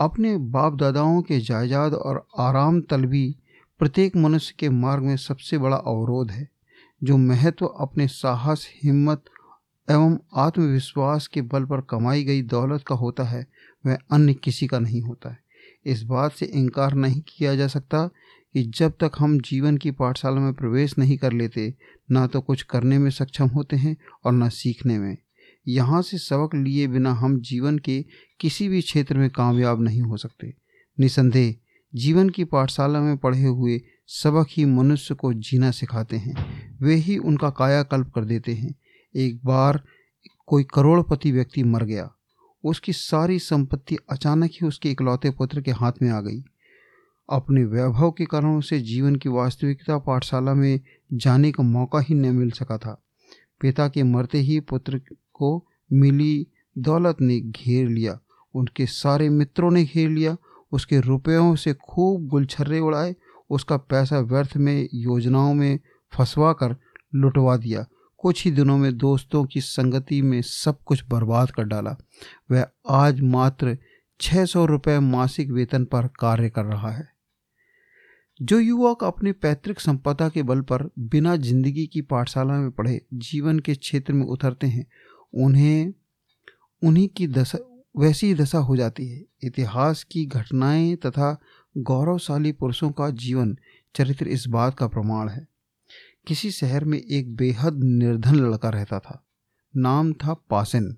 अपने 0.00 0.36
बाप 0.36 0.74
दादाओं 0.74 1.22
के 1.22 1.40
जायदाद 1.40 1.94
और 1.94 2.26
आराम 2.38 2.80
तलबी 2.80 3.36
प्रत्येक 3.78 4.16
मनुष्य 4.16 4.54
के 4.58 4.68
मार्ग 4.68 5.02
में 5.02 5.16
सबसे 5.16 5.58
बड़ा 5.58 5.76
अवरोध 5.76 6.30
है, 6.30 6.48
जो 7.04 7.16
महत्व 7.16 7.66
अपने 7.66 8.08
साहस, 8.08 8.68
हिम्मत 8.84 9.24
एवं 9.90 10.18
आत्मविश्वास 10.36 11.26
के 11.26 11.42
बल 11.42 11.64
पर 11.64 11.80
कमाई 11.80 12.24
गई 12.24 12.42
दौलत 12.42 12.84
का 12.86 12.94
होता 12.94 13.24
है, 13.24 13.46
वह 13.86 13.98
अन्य 14.12 14.34
किसी 14.34 14.66
का 14.66 14.78
नहीं 14.78 15.02
होता 15.02 15.30
है। 15.30 15.38
इस 15.86 16.02
बात 16.02 16.32
से 16.32 16.46
इनकार 16.46 16.94
नहीं 16.94 17.22
किया 17.28 17.56
जा 17.56 17.66
सकता 17.66 18.06
कि 18.54 18.62
जब 18.62 18.92
तक 19.00 19.12
हम 19.18 19.40
जीवन 19.40 19.76
की 19.76 19.90
पाठशाला 19.90 20.40
में 20.40 20.54
प्रवेश 20.54 20.98
नहीं 20.98 21.18
कर 21.18 21.32
लेते, 21.32 21.74
ना 22.10 22.26
तो 22.26 22.40
कुछ 22.40 22.62
करने 22.62 22.98
में 22.98 23.10
सक्षम 23.10 23.46
होते 23.46 23.76
हैं 23.76 23.96
और 24.24 24.32
ना 24.32 24.48
सीखने 24.48 24.98
में। 24.98 25.16
यहाँ 25.68 26.02
से 26.02 26.18
सबक 26.18 26.54
लिए 26.54 26.86
बिना 26.86 27.12
हम 27.12 27.40
जीवन 27.40 27.78
के 27.78 28.04
किसी 28.40 28.68
भी 28.68 28.80
क्षेत्र 28.82 29.18
में 29.18 29.30
कामयाब 29.30 29.80
नहीं 29.80 30.02
हो 30.02 30.16
सकते। 30.16 30.54
निसंदेह 31.00 31.54
जीवन 31.94 32.28
की 32.28 32.44
पाठशाला 32.44 33.00
में 33.00 33.16
पढ़े 33.16 33.44
हुए 33.44 33.80
सबक 34.06 34.46
ही 34.50 34.64
मनुष्य 34.64 35.14
को 35.14 35.32
जीना 35.32 35.70
सिखाते 35.70 36.16
हैं। 36.16 36.36
वे 36.82 36.94
ही 36.94 37.18
उनका 37.18 37.50
कायाकल्प 37.50 38.12
कर 38.14 38.24
देते 38.24 38.54
हैं। 38.54 38.74
एक 39.16 39.40
बार 39.44 39.82
कोई 40.46 40.64
करोड़पति 40.74 41.32
व्यक्ति 41.32 41.62
मर 41.62 41.84
गया। 41.84 42.10
उसकी 42.64 42.92
सारी 42.92 43.38
संपत्ति 43.38 43.96
अचानक 44.10 44.50
ही 44.50 44.66
उसके 44.66 44.90
इकलौते 44.90 45.30
पुत्र 45.30 45.60
के 45.60 45.70
हाथ 45.70 45.92
में 46.02 46.10
आ 46.10 46.20
गई। 46.20 46.44
अपने 47.30 47.64
वैभव 47.64 48.10
के 48.10 48.24
कारण 48.24 48.56
उसे 48.56 48.80
जीवन 48.80 49.16
की 49.16 49.28
वास्तविकता 49.28 49.98
पाठशाला 49.98 50.54
में 50.54 50.80
जाने 51.12 51.52
का 51.52 51.62
मौका 51.62 52.00
ही 52.00 52.14
न 52.14 52.34
मिल 52.34 52.50
सका 52.50 52.78
था। 52.78 53.02
पिता 53.60 53.88
के 53.88 54.02
मरते 54.02 54.38
ही 54.38 54.60
पुत्र 54.60 55.00
को 55.32 55.66
मिली 55.92 56.46
दौलत 56.78 57.16
ने 57.20 57.40
घेर 57.40 57.88
लिया। 57.88 58.20
उनके 58.54 58.86
सारे 58.86 59.28
मित्रों 59.28 59.70
ने 59.70 59.84
घेर 59.84 60.10
लिया। 60.10 60.36
उसके 60.74 61.00
रुपयों 61.00 61.54
से 61.56 61.74
खूब 61.74 62.26
गुलछर्रे 62.26 62.80
उड़ाए, 62.80 63.14
उसका 63.50 63.76
पैसा 63.76 64.18
व्यर्थ 64.18 64.56
में 64.56 64.88
योजनाओं 64.94 65.54
में 65.54 65.78
फंसवा 66.12 66.52
कर 66.52 66.76
लुटवा 67.14 67.56
दिया। 67.56 67.86
कुछ 68.18 68.44
ही 68.44 68.50
दिनों 68.50 68.78
में 68.78 68.96
दोस्तों 68.96 69.44
की 69.44 69.60
संगति 69.60 70.22
में 70.22 70.42
सब 70.42 70.78
कुछ 70.84 71.04
बर्बाद 71.10 71.50
कर 71.50 71.64
डाला। 71.64 71.96
वह 72.50 72.66
आज 72.88 73.20
मात्र 73.20 73.78
छः 74.20 74.44
सौ 74.44 74.64
रुपये 74.64 75.00
मासिक 75.00 75.50
वेतन 75.50 75.84
पर 75.84 76.06
कार्य 76.06 76.50
कर 76.50 76.64
रहा 76.64 76.90
है। 76.90 77.08
जो 78.42 78.58
युवक 78.58 79.04
अपने 79.04 79.32
पैतृक 79.32 79.80
संपदा 79.80 80.28
के 80.28 80.42
बल 80.42 80.60
पर 80.60 80.88
बिना 80.98 81.36
ज़िंदगी 81.36 81.86
की 81.86 82.00
पाठशाला 82.00 82.54
में 82.54 82.70
पढ़े, 82.70 83.00
जीवन 83.14 83.58
के 83.58 83.74
क्षेत्र 83.74 84.12
में 84.12 84.26
उतरते 84.26 84.66
हैं, 84.66 84.86
उन्हें, 85.34 85.92
उन्हीं 86.82 87.08
की 87.08 87.26
दशा 87.28 87.58
वैसी 87.96 88.34
दशा 88.34 88.58
हो 88.58 88.76
जाती 88.76 89.08
है। 89.08 89.24
इतिहास 89.44 90.04
की 90.04 90.26
घटनाएँ 90.26 90.96
तथा 90.96 91.40
गौरवशाली 91.78 92.52
पुरुषों 92.52 92.90
का 92.90 93.10
जीवन 93.10 93.56
चरित्र 93.96 94.28
इस 94.28 94.48
बात 94.48 94.78
का 94.78 94.86
प्रमाण 94.86 95.28
है। 95.28 95.48
किसी 96.26 96.50
शहर 96.50 96.84
में 96.84 96.98
एक 96.98 97.36
बेहद 97.36 97.80
निर्धन 97.84 98.34
लड़का 98.34 98.68
रहता 98.68 98.98
था। 98.98 99.24
नाम 99.76 100.12
था 100.12 100.34
पासिन। 100.34 100.96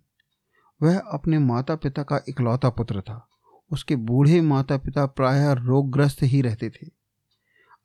वह 0.83 0.99
अपने 0.99 1.39
माता 1.39 1.75
पिता 1.75 2.03
का 2.03 2.21
इकलौता 2.29 2.71
पुत्र 2.71 3.01
था। 3.01 3.29
उसके 3.73 3.97
बूढ़े 3.97 4.41
माता 4.41 4.77
पिता 4.77 5.07
प्रायः 5.07 5.53
रोगग्रस्त 5.53 6.23
ही 6.23 6.43
रहते 6.43 6.71
थे। 6.71 6.89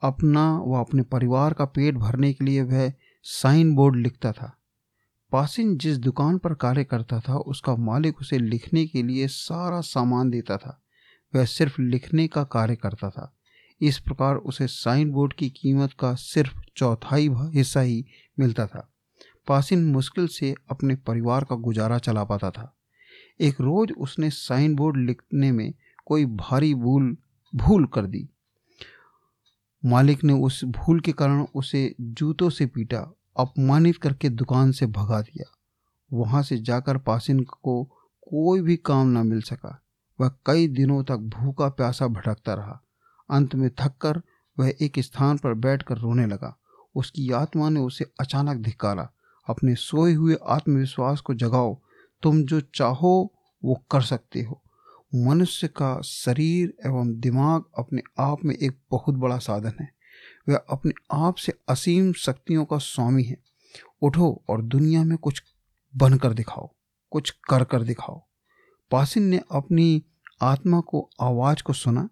अपना 0.02 0.58
व 0.58 0.74
अपने 0.80 1.02
परिवार 1.02 1.54
का 1.54 1.66
पेट 1.66 1.96
भरने 1.96 2.34
के 2.34 2.46
लिए 2.46 2.62
वह 2.62 2.94
साइन 3.24 3.76
बोर्ड 3.76 3.96
लिखता 3.96 4.32
था। 4.32 4.58
पासिन 5.32 5.78
जिस 5.78 5.98
दुकान 5.98 6.38
पर 6.38 6.54
कार्य 6.54 6.84
करता 6.84 7.20
था, 7.20 7.38
उसका 7.38 7.76
मालिक 7.76 8.20
उसे 8.22 8.38
लिखने 8.38 8.88
के 8.88 9.04
लिए 9.04 9.28
सारा 9.28 9.82
सामान 9.82 10.30
देता 10.30 10.58
था। 10.58 10.84
वह 11.36 11.46
सिर्फ़ 11.46 11.82
लिखने 11.82 12.28
का 12.28 12.44
कार्य 12.44 12.76
करता 12.76 13.10
था। 13.10 13.38
इस 13.82 14.00
प्रकार 14.00 14.36
उसे 14.36 14.68
साइन 14.68 15.12
बोर्ड 15.12 15.34
की 15.34 15.50
कीमत 15.50 15.94
का 16.00 16.16
सिर्फ़ 16.16 16.60
चौथाई 16.78 17.30
हिस्सा 17.34 17.82
ही 17.82 18.06
मिलता 18.40 18.68
था। 18.68 18.94
पासिन 19.48 19.92
मुश्किल 19.92 20.28
से 20.28 20.56
अपने 20.72 20.96
परिवार 20.96 21.44
का 21.44 21.56
गुजारा 21.56 21.98
चला 21.98 22.24
पाता 22.24 22.52
था। 22.52 22.78
एक 23.42 23.62
रोज 23.62 23.94
उसने 23.98 24.30
साइन 24.30 24.76
बोर्ड 24.76 24.98
लिखने 24.98 25.52
में 25.52 25.74
कोई 26.06 26.26
भारी 26.26 26.76
भूल 26.76 27.18
भूल 27.56 27.86
कर 27.86 28.06
दी। 28.06 28.30
मालिक 29.86 30.24
ने 30.24 30.34
उस 30.34 30.66
भूल 30.66 31.00
के 31.00 31.12
कारण 31.12 31.46
उसे 31.56 31.96
जूतों 32.02 32.50
से 32.50 32.66
पीटा 32.66 33.16
अपमानित 33.38 33.98
करके 33.98 34.30
दुकान 34.30 34.72
से 34.72 34.86
भगा 34.86 35.22
दिया। 35.22 35.58
वहाँ 36.14 36.44
से 36.44 36.58
जाकर 36.58 36.98
पासिन 36.98 37.40
को 37.40 37.84
कोई 38.22 38.62
भी 38.62 38.76
काम 38.76 39.08
न 39.08 39.28
मिल 39.28 39.42
सका। 39.42 39.82
वह 40.22 40.32
कई 40.46 40.68
दिनों 40.68 41.04
तक 41.04 41.18
भूखा 41.18 41.70
प्यासा 41.70 42.08
भटकता 42.08 42.54
रहा। 42.54 42.82
अंत 43.30 43.56
में 43.56 43.70
थककर 43.70 44.22
वह 44.60 44.74
एक 44.82 45.00
स्थान 45.00 45.38
पर 45.38 45.54
बैठकर 45.54 45.98
रोने 45.98 46.26
लगा। 46.26 46.58
उसकी 46.96 47.32
आत्मा 47.32 47.70
ने 47.70 47.80
उसे 47.80 48.06
अचानक 48.20 48.58
धिकारा 48.58 49.10
अपने 49.50 49.76
सोए 49.76 50.14
हुए 50.14 50.38
आत्मविश्वास 50.48 51.22
को 51.22 51.34
जगाओ। 51.34 51.78
तुम 52.24 52.44
जो 52.44 52.62
चाहो, 52.62 53.34
वो 53.64 53.84
कर 53.92 54.02
सकते 54.02 54.42
हो। 54.42 54.62
मनुष्य 55.16 55.68
का 55.68 56.02
शरीर 56.02 56.74
एवं 56.86 57.20
दिमाग 57.20 57.64
अपने 57.78 58.02
आप 58.20 58.38
में 58.46 58.56
एक 58.56 58.80
बहुत 58.92 59.16
बड़ा 59.16 59.38
साधन 59.38 59.74
है। 59.82 60.01
वह 60.50 60.56
अपने 60.70 60.92
आप 61.12 61.36
से 61.36 61.54
असीम 61.70 62.14
शक्तियों 62.14 62.66
का 62.66 62.78
स्वामी 62.78 63.24
है। 63.24 63.38
उठो 64.02 64.44
और 64.50 64.62
दुनिया 64.62 65.04
में 65.04 65.18
कुछ 65.18 65.44
बनकर 65.96 66.34
दिखाओ, 66.34 66.70
कुछ 67.12 67.30
कर 67.50 67.64
कर 67.64 67.84
दिखाओ। 67.84 68.22
पासिन 68.92 69.24
ने 69.24 69.42
अपनी 69.52 70.04
आत्मा 70.42 70.80
को, 70.80 71.10
आवाज़ 71.22 71.64
को 71.64 71.74
सुना, 71.74 72.10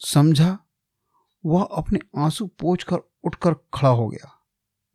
समझा, 0.00 0.58
वह 1.46 1.62
अपने 1.62 1.98
आँसू 2.18 2.46
पोछ 2.46 2.82
कर 2.82 2.98
उठकर 3.24 3.54
खड़ा 3.74 3.88
हो 3.88 4.08
गया। 4.08 4.32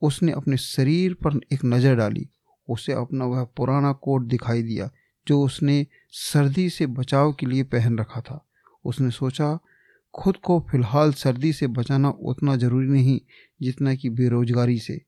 उसने 0.01 0.31
अपने 0.31 0.57
शरीर 0.57 1.13
पर 1.13 1.39
एक 1.53 1.65
नज़र 1.65 1.95
डाली, 1.95 2.29
उसे 2.69 2.93
अपना 2.93 3.25
वह 3.25 3.43
पुराना 3.43 3.91
कोट 3.93 4.21
दिखाई 4.21 4.63
दिया, 4.63 4.89
जो 5.27 5.41
उसने 5.41 5.87
सर्दी 6.11 6.69
से 6.69 6.85
बचाव 6.87 7.33
के 7.33 7.45
लिए 7.45 7.63
पहन 7.63 7.99
रखा 7.99 8.21
था। 8.21 8.47
उसने 8.85 9.11
सोचा 9.11 9.59
खुद 10.17 10.37
को 10.37 10.59
फ़िलहाल 10.71 11.11
सर्दी 11.13 11.53
से 11.53 11.67
बचाना 11.67 12.09
उतना 12.09 12.55
ज़रूरी 12.55 12.87
नहीं, 12.87 13.19
जितना 13.61 13.95
कि 13.95 14.09
बेरोजगारी 14.09 14.79
से। 14.79 15.01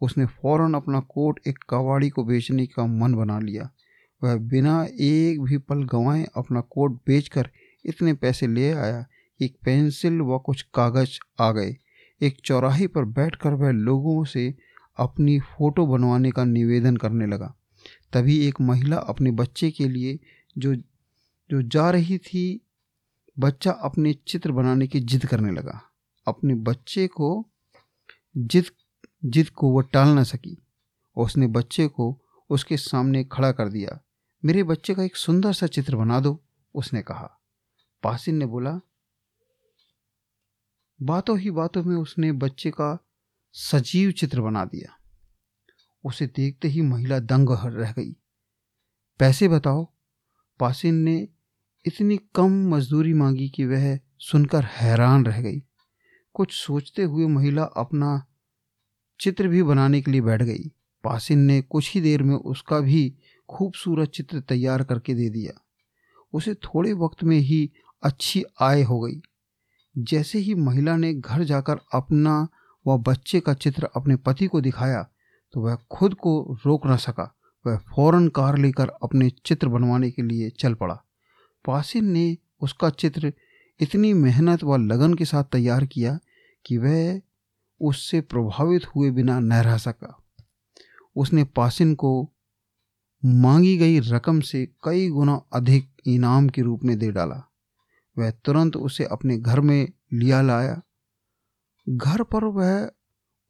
उसने 0.00 0.26
फ़ौरन 0.26 0.74
अपना 0.74 1.00
कोट 1.00 1.40
एक 1.46 1.58
कवाड़ी 1.68 2.08
को 2.08 2.24
बेचने 2.24 2.66
का 2.66 2.86
मन 2.86 3.14
बना 3.14 3.38
लिया। 3.38 3.70
वह 4.24 4.36
बिना 4.36 4.86
एक 5.00 5.42
भी 5.42 5.58
पल 5.58 5.82
गंवाए 5.82 6.26
अपना 6.36 6.60
कोट 6.60 6.92
बेचकर 6.92 7.48
इतने 7.84 8.12
पैसे 8.12 8.46
ले 8.46 8.72
आया 8.72 9.06
कि 9.38 9.44
एक 9.44 9.56
पेंसिल 9.64 10.20
व 10.20 10.38
कुछ 10.38 10.62
कागज़ 10.62 11.18
आ 11.40 11.52
गए। 11.52 11.76
एक 12.22 12.36
चौराहे 12.44 12.86
पर 12.86 13.04
बैठकर 13.04 13.50
वह 13.50 13.70
लोगों 13.70 14.24
से 14.24 14.54
अपनी 14.98 15.40
फ़ोटो 15.40 15.86
बनवाने 15.86 16.30
का 16.30 16.44
निवेदन 16.44 16.96
करने 16.96 17.26
लगा। 17.26 17.54
तभी 18.12 18.46
एक 18.46 18.60
महिला 18.60 18.96
अपने 18.96 19.30
बच्चे 19.30 19.70
के 19.70 19.88
लिए 19.88 20.18
जो 20.58 20.74
जो 21.50 21.62
जा 21.62 21.90
रही 21.90 22.18
थी 22.18 22.63
बच्चा 23.38 23.70
अपने 23.70 24.14
चित्र 24.14 24.52
बनाने 24.52 24.86
की 24.86 25.00
जिद 25.00 25.26
करने 25.26 25.52
लगा। 25.52 25.82
अपने 26.28 26.54
बच्चे 26.54 27.06
को 27.06 27.50
जिद 28.36 28.64
जिद 29.24 29.48
को 29.48 29.70
वह 29.70 29.82
टाल 29.82 30.08
न 30.08 30.24
सकी। 30.24 30.66
उसने 31.16 31.46
बच्चे 31.46 31.88
को 31.88 32.22
उसके 32.50 32.76
सामने 32.76 33.24
खड़ा 33.24 33.52
कर 33.52 33.68
दिया। 33.68 34.00
मेरे 34.44 34.62
बच्चे 34.62 34.94
का 34.94 35.02
एक 35.02 35.16
सुंदर 35.16 35.52
सा 35.52 35.66
चित्र 35.66 35.96
बना 35.96 36.20
दो, 36.20 36.44
उसने 36.74 37.02
कहा। 37.02 37.40
पासिन 38.02 38.34
ने 38.34 38.46
बोला, 38.46 38.80
बातों 41.02 41.38
ही 41.38 41.50
बातों 41.50 41.82
में 41.82 41.96
उसने 41.96 42.32
बच्चे 42.32 42.70
का 42.70 43.06
सजीव 43.52 44.10
चित्र 44.10 44.40
बना 44.40 44.64
दिया। 44.64 44.96
उसे 46.04 46.26
देखते 46.26 46.68
ही 46.68 46.82
महिला 46.82 47.18
दंग 47.18 47.48
रह 47.50 47.92
गई। 47.92 48.12
पैसे 49.18 49.48
बताओ। 49.48 49.92
पासिन 50.60 50.94
ने 50.94 51.28
इतनी 51.86 52.16
कम 52.34 52.52
मजदूरी 52.74 53.12
मांगी 53.12 53.48
कि 53.48 53.64
वह 53.64 53.98
सुनकर 54.18 54.64
हैरान 54.64 55.26
रह 55.26 55.40
गई। 55.42 55.58
कुछ 56.34 56.52
सोचते 56.52 57.02
हुए 57.02 57.26
महिला 57.26 57.62
अपना 57.62 58.26
चित्र 59.20 59.48
भी 59.48 59.62
बनाने 59.62 60.00
के 60.02 60.10
लिए 60.10 60.20
बैठ 60.20 60.42
गई। 60.42 60.70
पासिन 61.04 61.38
ने 61.38 61.60
कुछ 61.62 61.94
ही 61.94 62.00
देर 62.00 62.22
में 62.22 62.34
उसका 62.34 62.80
भी 62.80 63.14
खूबसूरत 63.48 64.08
चित्र 64.08 64.40
तैयार 64.40 64.84
करके 64.84 65.14
दे 65.14 65.28
दिया। 65.30 65.60
उसे 66.32 66.54
थोड़े 66.54 66.92
वक्त 66.92 67.24
में 67.24 67.38
ही 67.38 67.70
अच्छी 68.02 68.44
आय 68.60 68.82
हो 68.82 69.00
गई। 69.00 69.20
जैसे 69.98 70.38
ही 70.38 70.54
महिला 70.54 70.96
ने 70.96 71.14
घर 71.14 71.44
जाकर 71.44 71.80
अपना 71.94 72.48
व 72.86 72.98
बच्चे 72.98 73.40
का 73.40 73.54
चित्र 73.54 73.88
अपने 73.96 74.16
पति 74.16 74.46
को 74.46 74.60
दिखाया 74.60 75.08
तो 75.52 75.60
वह 75.60 75.78
खुद 75.92 76.14
को 76.14 76.58
रोक 76.66 76.86
न 76.86 76.96
सका। 76.96 77.34
वह 77.66 77.76
फ़ौरन 77.76 78.28
कार 78.28 78.58
लेकर 78.58 78.88
अपने 79.02 79.30
चित्र 79.46 79.68
बनवाने 79.68 80.10
के 80.10 80.22
लिए 80.22 80.50
चल 80.50 80.74
पड़ा। 80.74 81.03
पासिन 81.64 82.04
ने 82.04 82.38
उसका 82.60 82.90
चित्र 82.90 83.32
इतनी 83.80 84.12
मेहनत 84.12 84.64
व 84.64 84.76
लगन 84.76 85.14
के 85.14 85.24
साथ 85.24 85.44
तैयार 85.44 85.86
किया 85.86 86.18
कि 86.66 86.78
वह 86.78 87.20
उससे 87.80 88.20
प्रभावित 88.20 88.86
हुए 88.86 89.10
बिना 89.10 89.40
न 89.40 89.52
रह 89.52 89.76
सका। 89.76 90.22
उसने 91.16 91.44
पासिन 91.44 91.94
को 91.94 92.32
मांगी 93.24 93.78
गई 93.78 94.00
रकम 94.00 94.40
से 94.40 94.66
कई 94.84 95.08
गुना 95.08 95.42
अधिक 95.52 95.90
इनाम 96.06 96.48
के 96.48 96.62
रूप 96.62 96.80
में 96.84 96.98
दे 96.98 97.10
डाला। 97.10 97.52
वह 98.18 98.30
तुरंत 98.30 98.76
उसे 98.76 99.04
अपने 99.04 99.38
घर 99.38 99.60
में 99.60 99.88
लिया 100.12 100.42
लाया। 100.42 100.82
घर 101.88 102.22
पर 102.22 102.44
वह 102.44 102.90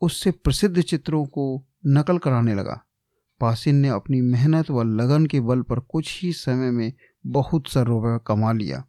उससे 0.01 0.31
प्रसिद्ध 0.31 0.83
चित्रों 0.83 1.27
को 1.27 1.67
नकल 1.87 2.19
कराने 2.19 2.55
लगा। 2.55 2.85
पासिन 3.41 3.75
ने 3.75 3.89
अपनी 3.89 4.21
मेहनत 4.21 4.71
व 4.71 4.83
लगन 4.83 5.27
के 5.27 5.41
बल 5.41 5.63
पर 5.63 5.81
कुछ 5.81 6.23
ही 6.23 6.33
समय 6.33 6.71
में 6.71 6.93
बहुत 7.27 7.69
सा 7.69 7.83
रुपया 7.83 8.19
कमा 8.19 8.53
लिया। 8.53 8.85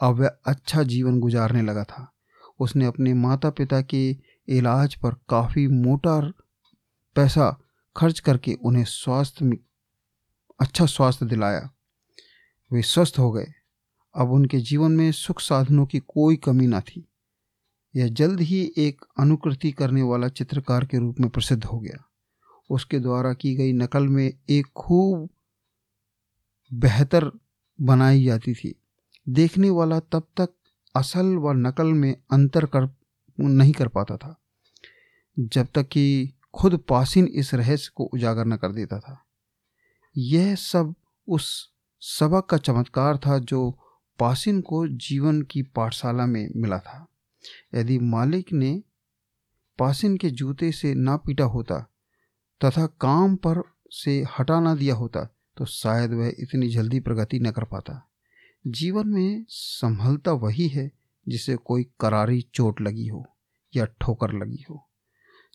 अब 0.00 0.14
वह 0.14 0.36
अच्छा 0.44 0.82
जीवन 0.82 1.20
गुजारने 1.20 1.62
लगा 1.62 1.84
था। 1.84 2.12
उसने 2.60 2.84
अपने 2.86 3.14
माता 3.14 3.50
पिता 3.50 3.82
के 3.82 4.16
इलाज 4.48 4.94
पर 4.94 5.14
काफ़ी 5.28 5.66
मोटा 5.66 6.20
पैसा 7.14 7.60
खर्च 7.96 8.20
करके 8.20 8.54
उन्हें 8.54 8.84
स्वास्थ्य 8.84 9.44
में 9.44 9.56
अच्छा 10.60 10.86
स्वास्थ्य 10.86 11.26
दिलाया। 11.26 11.70
वे 12.72 12.82
स्वस्थ 12.82 13.18
हो 13.18 13.32
गए। 13.32 13.46
अब 14.14 14.30
उनके 14.30 14.58
जीवन 14.58 14.92
में 14.92 15.12
सुख 15.12 15.40
साधनों 15.40 15.86
की 15.86 15.98
कोई 15.98 16.36
कमी 16.36 16.66
ना 16.66 16.80
थी। 16.80 17.08
यह 17.96 18.08
जल्द 18.08 18.40
ही 18.40 18.72
एक 18.76 19.04
अनुकृति 19.18 19.72
करने 19.72 20.02
वाला 20.02 20.28
चित्रकार 20.28 20.84
के 20.84 20.98
रूप 20.98 21.20
में 21.20 21.30
प्रसिद्ध 21.30 21.64
हो 21.64 21.78
गया। 21.78 22.10
उसके 22.70 22.98
द्वारा 22.98 23.32
की 23.32 23.54
गई 23.54 23.72
नकल 23.72 24.08
में 24.08 24.32
एक 24.50 24.66
खूब 24.76 25.30
बेहतर 26.72 27.30
बनाई 27.80 28.24
जाती 28.24 28.54
थी। 28.54 28.74
देखने 29.26 29.70
वाला 29.70 29.98
तब 30.00 30.26
तक 30.36 30.48
असल 30.94 31.26
व 31.36 31.52
नकल 31.52 31.86
में 31.86 32.14
अंतर 32.32 32.66
कर, 32.66 32.88
नहीं 33.38 33.72
कर 33.72 33.88
पाता 33.88 34.16
था, 34.16 34.34
जब 35.36 35.66
तक 35.74 35.88
कि 35.88 36.32
खुद 36.54 36.76
पासिन 36.88 37.26
इस 37.26 37.54
रहस्य 37.54 37.90
को 37.94 38.04
उजागर 38.04 38.44
न 38.44 38.56
कर 38.56 38.72
देता 38.72 38.98
था। 39.00 39.24
यह 40.16 40.54
सब 40.54 40.94
उस 41.28 41.70
सबक 42.02 42.46
का 42.46 42.56
चमत्कार 42.56 43.16
था 43.16 43.38
जो 43.38 43.70
पासिन 44.18 44.60
को 44.60 44.86
जीवन 44.88 45.42
की 45.42 45.62
पाठशाला 45.62 46.26
में 46.26 46.48
मिला 46.56 46.78
था। 46.78 47.06
यदि 47.74 47.98
मालिक 47.98 48.52
ने 48.52 48.82
पासिन 49.78 50.16
के 50.16 50.30
जूते 50.30 50.72
से 50.72 50.94
ना 50.94 51.16
पीटा 51.16 51.44
होता, 51.44 51.78
तथा 52.60 52.86
काम 53.00 53.36
पर 53.36 53.62
से 53.90 54.24
हटा 54.38 54.60
ना 54.60 54.74
दिया 54.74 54.94
होता 54.94 55.24
तो 55.60 55.66
शायद 55.66 56.12
वह 56.12 56.32
इतनी 56.38 56.68
जल्दी 56.68 56.98
प्रगति 57.00 57.38
न 57.38 57.50
कर 57.50 57.64
पाता। 57.64 57.94
जीवन 58.64 59.08
में 59.08 59.44
संभलता 59.48 60.32
वही 60.34 60.68
है 60.68 60.90
जिसे 61.26 61.56
कोई 61.56 61.82
करारी 62.00 62.40
चोट 62.54 62.80
लगी 62.80 63.06
हो 63.06 63.24
या 63.72 63.84
ठोकर 64.00 64.32
लगी 64.34 64.64
हो। 64.70 64.86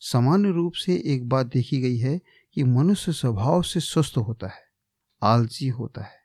सामान्य 0.02 0.52
रूप 0.52 0.74
से 0.74 0.96
एक 1.06 1.28
बात 1.30 1.46
देखी 1.46 1.80
गई 1.82 1.98
है 1.98 2.20
कि 2.56 2.64
मनुष्य 2.64 3.12
स्वभाव 3.12 3.62
से 3.62 3.80
सुस्त 3.80 4.18
होता 4.18 4.48
है, 4.48 4.62
आलसी 5.22 5.68
होता 5.68 6.04
है। 6.04 6.20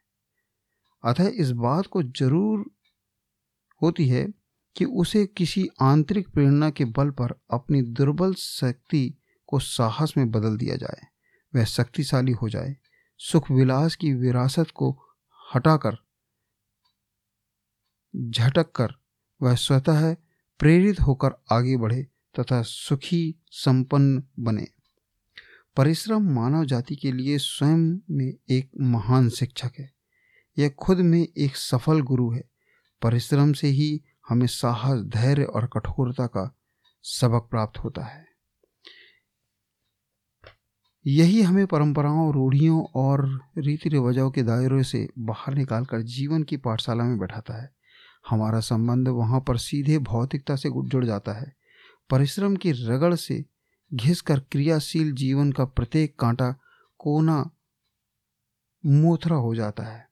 अतः 1.04 1.30
इस 1.34 1.50
बात 1.50 1.86
को 1.86 2.02
ज़रूर 2.02 2.64
होती 3.82 4.08
है 4.08 4.26
कि 4.76 4.84
उसे 4.84 5.24
किसी 5.26 5.66
आंतरिक 5.82 6.28
प्रेरणा 6.28 6.70
के 6.70 6.84
बल 6.84 7.10
पर 7.10 7.34
अपनी 7.50 7.82
दुर्बल 7.82 8.34
शक्ति 8.34 9.02
को 9.48 9.58
साहस 9.58 10.14
में 10.16 10.30
बदल 10.30 10.56
दिया 10.56 10.76
जाए, 10.76 11.06
वह 11.52 11.64
शक्तिशाली 11.64 12.32
हो 12.32 12.48
जाए। 12.48 12.76
सुख 13.22 13.50
विलास 13.50 13.96
की 13.96 14.14
विरासत 14.14 14.66
को 14.74 14.98
हटाकर 15.54 15.96
झटक 18.16 18.72
कर 18.72 18.94
वह 19.42 19.54
स्वतः 19.54 20.14
प्रेरित 20.59 21.00
होकर 21.00 21.30
आगे 21.52 21.76
बढ़े 21.76 22.02
तथा 22.40 22.62
सुखी 22.62 23.42
संपन्न 23.50 24.22
बने। 24.38 24.68
परिश्रम 25.76 26.22
मानव 26.22 26.64
जाति 26.64 26.96
के 26.96 27.12
लिए 27.12 27.38
स्वयं 27.38 27.98
में 28.11 28.35
एक 28.50 28.70
महान 28.80 29.28
शिक्षक 29.28 29.72
है। 29.78 29.92
यह 30.59 30.68
खुद 30.68 30.98
में 30.98 31.28
एक 31.38 31.56
सफल 31.56 32.00
गुरु 32.00 32.30
है। 32.30 32.50
परिश्रम 33.02 33.52
से 33.52 33.68
ही 33.68 34.04
हमें 34.28 34.46
साहस, 34.46 35.00
धैर्य 35.00 35.44
और 35.44 35.66
कठोरता 35.66 36.26
का 36.26 36.59
सबक 37.02 37.42
प्राप्त 37.50 37.78
होता 37.78 38.04
है। 38.04 38.29
यही 41.06 41.42
हमें 41.42 41.66
परंपराओं, 41.66 42.32
रूढ़ियों 42.32 42.84
और 42.84 43.40
रीति 43.58 43.88
रिवाजों 43.88 44.30
के 44.30 44.42
दायरों 44.42 44.82
से 44.82 45.08
बाहर 45.18 45.54
निकालकर 45.54 46.02
जीवन 46.02 46.42
की 46.42 46.56
पाठशाला 46.56 47.04
में 47.04 47.18
बैठाता 47.18 47.62
है। 47.62 47.74
हमारा 48.30 48.60
संबंध 48.60 49.08
वहाँ 49.08 49.40
पर 49.40 49.56
सीधे 49.56 49.98
भौतिकता 49.98 50.56
से 50.56 50.88
जुड़ 50.88 51.04
जाता 51.04 51.32
है। 51.32 51.56
परिश्रम 52.10 52.56
की 52.56 52.72
रगड़ 52.72 53.14
से 53.14 53.44
घिसकर 53.94 54.40
क्रियाशील 54.40 55.12
जीवन 55.12 55.52
का 55.52 55.64
प्रत्येक 55.64 56.18
कांटा 56.18 56.52
कोना 56.98 57.50
मोथरा 58.86 59.36
हो 59.36 59.54
जाता 59.54 59.82
है। 59.82 60.08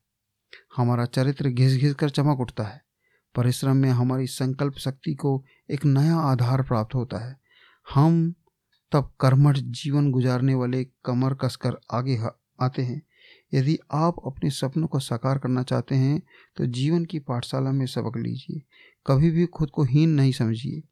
हमारा 0.77 1.05
चरित्र 1.05 1.48
घिस 1.48 1.81
घिस 1.81 1.94
कर 1.94 2.11
चमक 2.11 2.40
उठता 2.40 2.64
है। 2.64 2.83
परिश्रम 3.35 3.77
में 3.77 3.90
हमारी 3.90 4.27
संकल्प 4.27 4.74
शक्ति 4.74 5.14
को 5.14 5.44
एक 5.70 5.85
नया 5.85 6.16
आधार 6.16 6.62
प्राप्त 6.62 6.94
होता 6.94 7.29
है। 7.29 7.40
हम 7.94 8.35
तब 8.92 9.12
कर्मठ 9.20 9.59
जीवन 9.59 10.11
गुजारने 10.11 10.55
वाले 10.55 10.85
कमर 11.05 11.35
कसकर 11.35 11.77
आगे 11.90 12.18
आते 12.61 12.83
हैं। 12.83 13.03
यदि 13.55 13.79
आप 13.92 14.16
अपने 14.27 14.51
सपनों 14.51 14.87
को 14.87 14.98
साकार 14.98 15.38
करना 15.38 15.62
चाहते 15.62 15.94
हैं 15.94 16.22
तो 16.57 16.66
जीवन 16.66 17.05
की 17.05 17.18
पाठशाला 17.18 17.72
में 17.72 17.87
सबक 17.87 18.16
लीजिए। 18.16 18.62
कभी 19.07 19.31
भी 19.31 19.46
खुद 19.46 19.70
को 19.70 19.85
हीन 19.85 20.11
नहीं 20.11 20.33
समझिए। 20.33 20.83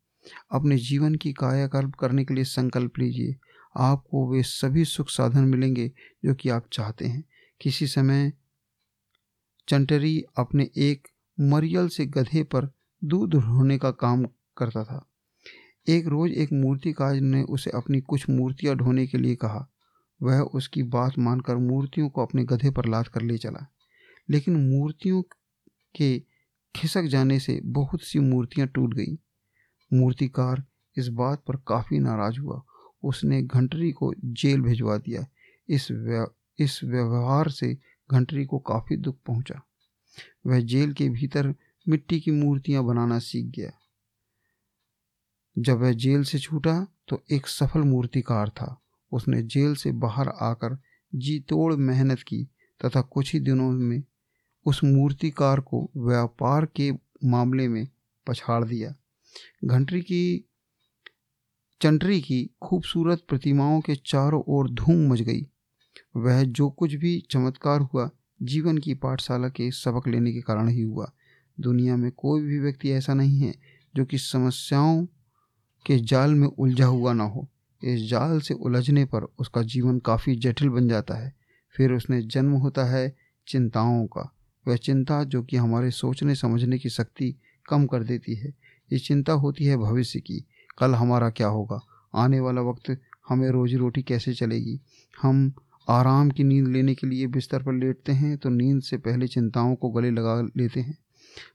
अपने 0.53 0.77
जीवन 0.79 1.15
की 1.15 1.33
कायाकल्प 1.33 1.95
करने 1.95 2.25
के 2.25 2.35
लिए 2.35 2.45
संकल्प 2.45 2.99
लीजिए। 2.99 3.37
आपको 3.77 4.27
वे 4.33 4.43
सभी 4.43 4.85
सुख 4.85 5.09
साधन 5.09 5.45
मिलेंगे 5.45 5.89
जो 6.25 6.35
कि 6.35 6.49
आप 6.49 6.67
चाहते 6.73 7.07
हैं। 7.07 7.25
किसी 7.61 7.87
समय 7.87 8.33
चंटरी 9.69 10.25
अपने 10.39 10.71
एक 10.77 11.09
मरियल 11.41 11.89
से 11.89 12.07
गधे 12.07 12.43
पर 12.45 12.71
दूध 13.05 13.35
ढोने 13.35 13.79
का 13.79 13.91
काम 13.91 14.25
करता 14.57 14.85
था। 14.85 15.07
एक 15.89 16.07
रोज 16.07 16.33
एक 16.33 16.53
मूर्तिकार 16.53 17.15
ने 17.15 17.43
उसे 17.43 17.71
अपनी 17.71 18.01
कुछ 18.01 18.31
मूर्तियाँ 18.31 18.77
ढोने 18.77 19.07
के 19.07 19.19
लिए 19.19 19.35
कहा। 19.35 19.69
वह 20.23 20.41
उसकी 20.41 20.83
बात 20.83 21.19
मानकर 21.19 21.57
मूर्तियों 21.57 22.09
को 22.09 22.23
अपने 22.23 22.45
गधे 22.45 22.71
पर 22.71 22.87
लाद 22.87 23.09
कर 23.09 23.23
ले 23.23 23.39
चला। 23.39 23.73
लेकिन 24.31 24.71
मूर्तियों 24.71 25.23
के 25.97 26.23
खिसक 26.77 27.03
जाने 27.03 27.39
से 27.39 27.61
बहुत 27.65 28.03
सी 28.03 28.19
मूर्तियाँ 28.19 28.69
टूट 28.69 28.95
गईं। 28.95 29.17
मूर्तिकार 29.93 30.65
इस 30.97 31.09
बात 31.09 31.45
पर 31.49 31.57
काफ़ी 31.57 31.99
नाराज़ 31.99 32.39
हुआ। 32.39 32.63
उसने 33.03 33.43
घंटरी 33.43 33.93
को 33.93 34.15
जेल 34.25 34.61
भिजवा 34.61 34.97
दिया। 34.97 35.27
इस 35.69 35.91
व्य, 35.91 36.27
इस 36.59 36.81
व्यवहार 36.85 37.51
से 37.51 37.79
घंटरी 38.11 38.45
को 38.45 38.59
काफ़ी 38.59 38.97
दुख 38.97 39.17
पहुँचा। 39.27 39.63
वह 40.47 40.61
जेल 40.61 40.93
के 40.93 41.09
भीतर 41.09 41.55
मिट्टी 41.89 42.21
की 42.21 42.31
मूर्तियाँ 42.31 42.85
बनाना 42.85 43.19
सीख 43.19 43.47
गया। 43.47 43.71
जब 45.59 45.79
वह 45.79 45.93
जेल 45.93 46.25
से 46.25 46.39
छूटा 46.39 46.87
तो 47.09 47.23
एक 47.33 47.47
सफल 47.47 47.81
मूर्तिकार 47.81 48.49
था। 48.49 48.83
उसने 49.13 49.43
जेल 49.43 49.75
से 49.75 49.93
बाहर 49.93 50.29
आकर 50.29 50.79
जी 51.15 51.39
तोड़ 51.41 51.75
मेहनत 51.75 52.21
की 52.21 52.43
तथा 52.81 53.01
कुछ 53.01 53.33
ही 53.33 53.41
दिनों 53.41 53.71
में 53.71 54.03
उस 54.67 54.85
मूर्तिकार 54.85 55.61
को 55.61 55.91
व्यापार 55.97 56.67
के 56.67 56.91
मामले 57.25 57.69
में 57.69 57.89
पछाड़ 58.27 58.65
दिया। 58.65 58.95
घंटरी 59.65 60.01
की, 60.01 60.45
चंटरी 61.81 62.21
की 62.21 62.51
खूबसूरत 62.63 63.23
प्रतिमाओं 63.29 63.81
के 63.81 63.95
चारों 63.97 64.43
ओर 64.49 64.71
धूम 64.71 65.13
मच 65.13 65.21
गई। 65.21 65.47
वह 66.17 66.43
जो 66.43 66.71
कुछ 66.71 66.95
भी 66.95 67.19
चमत्कार 67.31 67.81
हुआ, 67.81 68.11
जीवन 68.43 68.79
की 68.79 68.95
पाठशाला 68.95 69.49
के 69.49 69.71
सबक 69.71 70.09
लेने 70.09 70.33
के 70.33 70.41
कारण 70.41 70.69
ही 70.69 70.83
हुआ। 70.83 71.13
दुनिया 71.61 71.97
में 71.97 72.11
कोई 72.13 72.43
भी 72.43 72.59
व्यक्ति 72.59 72.91
ऐसा 72.91 73.15
नहीं 73.15 73.41
है 73.41 73.55
जो 73.97 74.05
कि 74.05 74.19
समस्याओं 74.19 75.07
के 75.87 75.97
जाल 75.97 76.35
में 76.35 76.49
उलझा 76.49 76.87
हुआ 76.87 77.13
ना 77.13 77.25
हो। 77.25 77.49
इस 77.85 78.01
जाल 78.01 78.41
से 78.41 78.55
उलझने 78.55 79.05
पर 79.05 79.23
उसका 79.39 79.63
जीवन 79.63 79.99
काफ़ी 79.99 80.37
जटिल 80.37 80.69
बन 80.69 80.89
जाता 80.89 81.15
है। 81.15 81.35
फिर 81.77 81.93
उसने 81.93 82.23
जन्म 82.23 82.53
होता 82.53 82.85
है 82.85 83.17
चिंताओं 83.49 84.07
का। 84.07 84.35
वह 84.69 84.77
चिंता 84.77 85.25
जो 85.25 85.43
कि 85.43 85.57
हमारे 85.57 85.91
सोचने 85.91 86.35
समझने 86.35 86.79
की 86.79 86.89
शक्ति 86.89 87.35
कम 87.69 87.87
कर 87.87 88.03
देती 88.03 88.35
है। 88.35 88.55
ये 88.93 88.99
चिंता 88.99 89.33
होती 89.33 89.65
है 89.65 89.77
भविष्य 89.77 90.21
की। 90.21 90.45
कल 90.79 90.95
हमारा 90.95 91.31
क्या 91.31 91.47
होगा? 91.47 91.81
आने 92.15 92.41
वाला 92.41 92.61
वक्त 92.61 93.01
हमें 93.29 93.51
रोजी 93.51 93.77
रोटी 93.77 94.03
कैसे 94.03 94.35
चलेगी? 94.35 94.81
हम 95.23 95.53
आराम 95.89 96.31
की 96.31 96.45
नींद 96.45 96.69
लेने 96.69 96.95
के 96.95 97.07
लिए 97.07 97.27
बिस्तर 97.27 97.63
पर 97.63 97.73
लेटते 97.73 98.13
हैं 98.13 98.39
तो 98.39 98.49
नींद 98.49 98.83
से 98.83 98.97
पहले 98.97 99.27
चिंताओं 99.27 99.75
को 99.75 99.91
गले 99.91 100.11
लगा 100.11 100.49
लेते 100.57 100.81
हैं। 100.81 100.99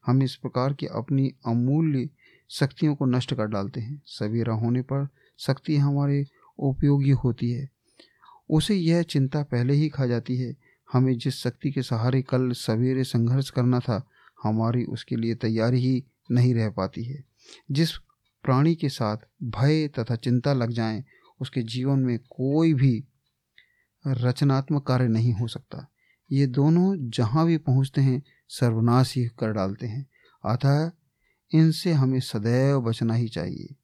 हम 0.06 0.24
इस 0.24 0.36
प्रकार 0.36 0.74
की 0.74 0.86
अपनी 0.86 1.34
अमूल्य 1.46 2.10
शक्तियों 2.52 2.96
को 2.96 3.06
नष्ट 3.06 3.34
कर 3.34 3.46
डालते 3.46 3.82
हैं। 3.82 4.02
सवेरा 4.06 4.54
होने 4.54 4.82
पर 4.82 5.08
शक्ति 5.38 5.78
हमारे 5.78 6.26
उपयोगी 6.60 7.12
होती 7.12 7.52
है। 7.52 7.70
उसे 8.50 8.76
यह 8.76 9.02
चिंता 9.02 9.44
पहले 9.44 9.74
ही 9.74 9.90
खा 9.90 10.06
जाती 10.06 10.38
है। 10.38 10.56
हमें 10.94 11.18
जिस 11.18 11.36
शक्ति 11.36 11.72
के 11.72 11.82
सहारे 11.82 12.22
कल 12.22 12.52
सवेरे 12.52 13.04
संघर्ष 13.04 13.50
करना 13.50 13.80
था, 13.80 14.08
हमारी 14.44 14.84
उसके 14.84 15.16
लिए 15.16 15.36
तैयारी 15.36 15.80
ही 15.80 16.06
नहीं 16.32 16.56
रह 16.56 16.70
पाती 16.70 17.04
है। 17.04 17.24
जिस 17.72 17.92
प्राणी 18.44 18.76
के 18.76 18.90
साथ 18.90 19.18
भय 19.44 19.88
तथा 19.88 20.16
चिंता 20.16 20.54
लग 20.54 20.70
जाए, 20.70 21.06
उसके 21.42 21.62
जीवन 21.62 22.00
में 22.00 22.20
कोई 22.20 22.74
भी 22.74 23.04
रचनात्मक 24.08 24.88
कार्य 24.88 25.08
नहीं 25.08 25.34
हो 25.34 25.48
सकता। 25.48 25.88
ये 26.32 26.48
दोनों 26.48 26.96
जहाँ 27.00 27.46
भी 27.46 27.58
पहुँचते 27.58 28.02
हैं, 28.02 28.24
सर्वनाश 28.48 29.18
ही 29.18 29.26
कर 29.26 29.52
डालते 29.52 29.88
हैं। 29.88 30.08
अतः 30.46 30.92
इनसे 31.54 31.92
हमें 31.92 32.20
सदैव 32.20 32.82
बचना 32.82 33.14
ही 33.14 33.28
चाहिए। 33.28 33.76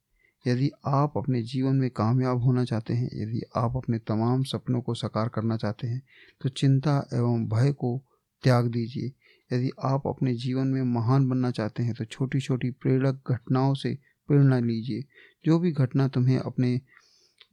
यदि 0.46 0.70
आप 0.88 1.14
अपने 1.18 1.42
जीवन 1.44 1.76
में 1.76 1.90
कामयाब 1.90 2.42
होना 2.44 2.64
चाहते 2.66 2.94
हैं, 2.94 3.10
यदि 3.14 3.42
आप 3.56 3.76
अपने 3.76 4.00
तमाम 4.00 4.44
सपनों 4.44 4.82
को 4.82 4.94
साकार 4.94 5.30
करना 5.30 5.58
चाहते 5.58 5.88
हैं 5.88 6.02
तो 6.42 6.50
चिंता 6.50 6.98
एवं 7.14 7.46
भय 7.46 7.72
को 7.72 8.02
त्याग 8.44 8.68
दीजिए। 8.68 9.12
यदि 9.52 9.70
आप 9.84 10.08
अपने 10.08 10.34
जीवन 10.36 10.68
में 10.68 10.82
महान 10.84 11.28
बनना 11.30 11.52
चाहते 11.52 11.84
हैं 11.84 11.94
तो 11.94 12.06
छोटी 12.06 12.40
छोटी 12.40 12.70
प्रेरक 12.72 13.22
घटनाओं 13.30 13.74
से 13.74 13.98
प्रेरणा 14.30 14.60
लीजिए। 14.60 15.04
जो 15.46 15.60
भी 15.60 15.72
घटना 15.72 16.08
तुम्हें 16.08 16.38
अपने 16.38 16.80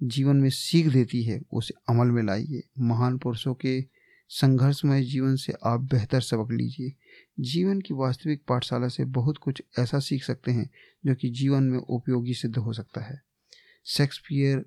जीवन 0.02 0.36
में 0.36 0.48
सीख 0.50 0.86
देती 0.88 1.22
है, 1.22 1.40
उसे 1.52 1.74
अमल 1.88 2.06
में 2.06 2.22
लाइए। 2.22 2.62
महान 2.78 3.18
पुरुषों 3.18 3.54
के 3.54 3.80
संघर्षमय 4.30 5.02
जीवन 5.02 5.36
से 5.36 5.52
आप 5.64 5.80
बेहतर 5.80 6.20
सबक 6.20 6.52
लीजिए। 6.52 6.92
जीवन 7.40 7.80
की 7.80 7.94
वास्तविक 7.94 8.42
पाठशाला 8.48 8.88
से 8.88 9.04
बहुत 9.04 9.38
कुछ 9.38 9.62
ऐसा 9.78 9.98
सीख 9.98 10.24
सकते 10.24 10.52
हैं 10.52 10.70
जो 11.06 11.14
कि 11.14 11.30
जीवन 11.30 11.62
में 11.62 11.78
उपयोगी 11.78 12.34
सिद्ध 12.34 12.56
हो 12.56 12.72
सकता 12.72 13.00
है। 13.00 13.20
शेक्सपियर 13.86 14.64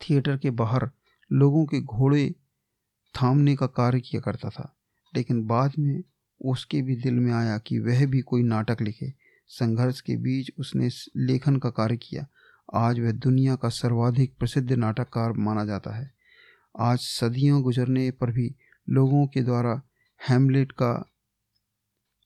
थिएटर 0.00 0.36
के 0.36 0.50
बाहर 0.50 0.90
लोगों 1.30 1.64
के 1.66 1.80
घोड़े 1.80 2.34
थामने 3.14 3.56
का 3.56 3.66
कार्य 3.66 4.00
किया 4.00 4.20
करता 4.20 4.50
था, 4.50 4.76
लेकिन 5.16 5.46
बाद 5.46 5.72
में 5.78 6.02
उसके 6.40 6.82
भी 6.82 6.96
दिल 6.96 7.14
में 7.14 7.32
आया 7.32 7.58
कि 7.58 7.78
वह 7.78 8.06
भी 8.06 8.20
कोई 8.20 8.42
नाटक 8.42 8.82
लिखे। 8.82 9.12
संघर्ष 9.48 10.00
के 10.00 10.16
बीच 10.16 10.50
उसने 10.58 10.88
लेखन 11.16 11.56
का 11.56 11.70
कार्य 11.70 11.96
किया। 11.96 12.26
आज 12.74 13.00
वह 13.00 13.12
दुनिया 13.12 13.56
का 13.56 13.68
सर्वाधिक 13.68 14.34
प्रसिद्ध 14.38 14.72
नाटककार 14.72 15.32
माना 15.32 15.64
जाता 15.64 15.94
है। 15.96 16.10
आज 16.80 16.98
सदियों 16.98 17.62
गुजरने 17.62 18.10
पर 18.10 18.30
भी 18.30 18.54
लोगों 18.90 19.26
के 19.26 19.42
द्वारा 19.42 19.80
हैमलेट 20.20 20.72
का 20.72 21.11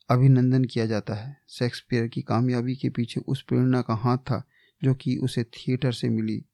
अभिनंदन 0.09 0.64
किया 0.64 0.87
जाता 0.87 1.14
है। 1.14 1.37
शेक्सपियर 1.49 2.09
की 2.09 2.23
कामयाबी 2.23 2.77
के 2.77 2.90
पीछे 2.90 3.21
उस 3.21 3.42
प्रेरणा 3.42 3.83
का 3.83 3.95
हाथ 3.95 4.19
था, 4.19 4.49
जो 4.85 4.95
कि 4.95 5.16
उसे 5.16 5.45
थिएटर 5.45 5.92
से 5.92 6.09
मिली। 6.09 6.45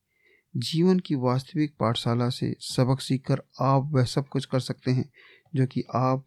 जीवन 0.56 0.98
की 0.98 1.14
वास्तविक 1.14 1.76
पाठशाला 1.80 2.28
से 2.28 2.56
सबक 2.60 3.00
सीखकर 3.00 3.42
आप 3.60 3.90
वह 3.92 4.04
सब 4.04 4.28
कुछ 4.28 4.44
कर 4.44 4.60
सकते 4.60 4.90
हैं, 4.90 5.12
जो 5.54 5.66
कि 5.66 5.84
आप 5.94 6.24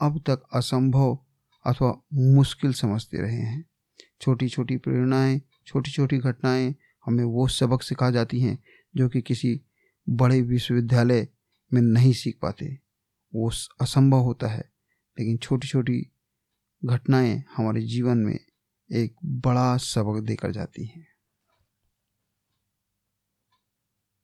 अब 0.00 0.18
तक 0.20 0.42
असंभव 0.54 1.18
अथवा 1.66 2.02
मुश्किल 2.14 2.72
समझते 2.72 3.18
रहे 3.18 3.40
हैं। 3.40 3.64
छोटी 4.20 4.48
छोटी 4.48 4.76
प्रेरणाएँ 4.76 5.42
छोटी 5.66 5.90
छोटी 5.90 6.18
घटनाएँ 6.18 6.74
हमें 7.06 7.24
वो 7.24 7.48
सबक 7.48 7.82
सिखा 7.82 8.10
जाती 8.10 8.40
हैं, 8.40 8.58
जो 8.96 9.08
कि 9.08 9.20
किसी 9.20 9.60
बड़े 10.08 10.42
विश्वविद्यालय 10.42 11.28
में 11.72 11.82
नहीं 11.82 12.12
सीख 12.12 12.38
पाते। 12.42 12.78
वो 13.34 13.50
असंभव 13.80 14.18
होता 14.18 14.46
है, 14.46 14.72
लेकिन 15.18 15.36
छोटी 15.36 15.68
छोटी 15.68 16.12
घटनाएँ 16.84 17.44
हमारे 17.56 17.80
जीवन 17.80 18.18
में 18.18 18.38
एक 18.92 19.14
बड़ा 19.24 19.76
सबक 19.76 20.22
देकर 20.22 20.50
जाती 20.50 20.84
हैं। 20.84 21.06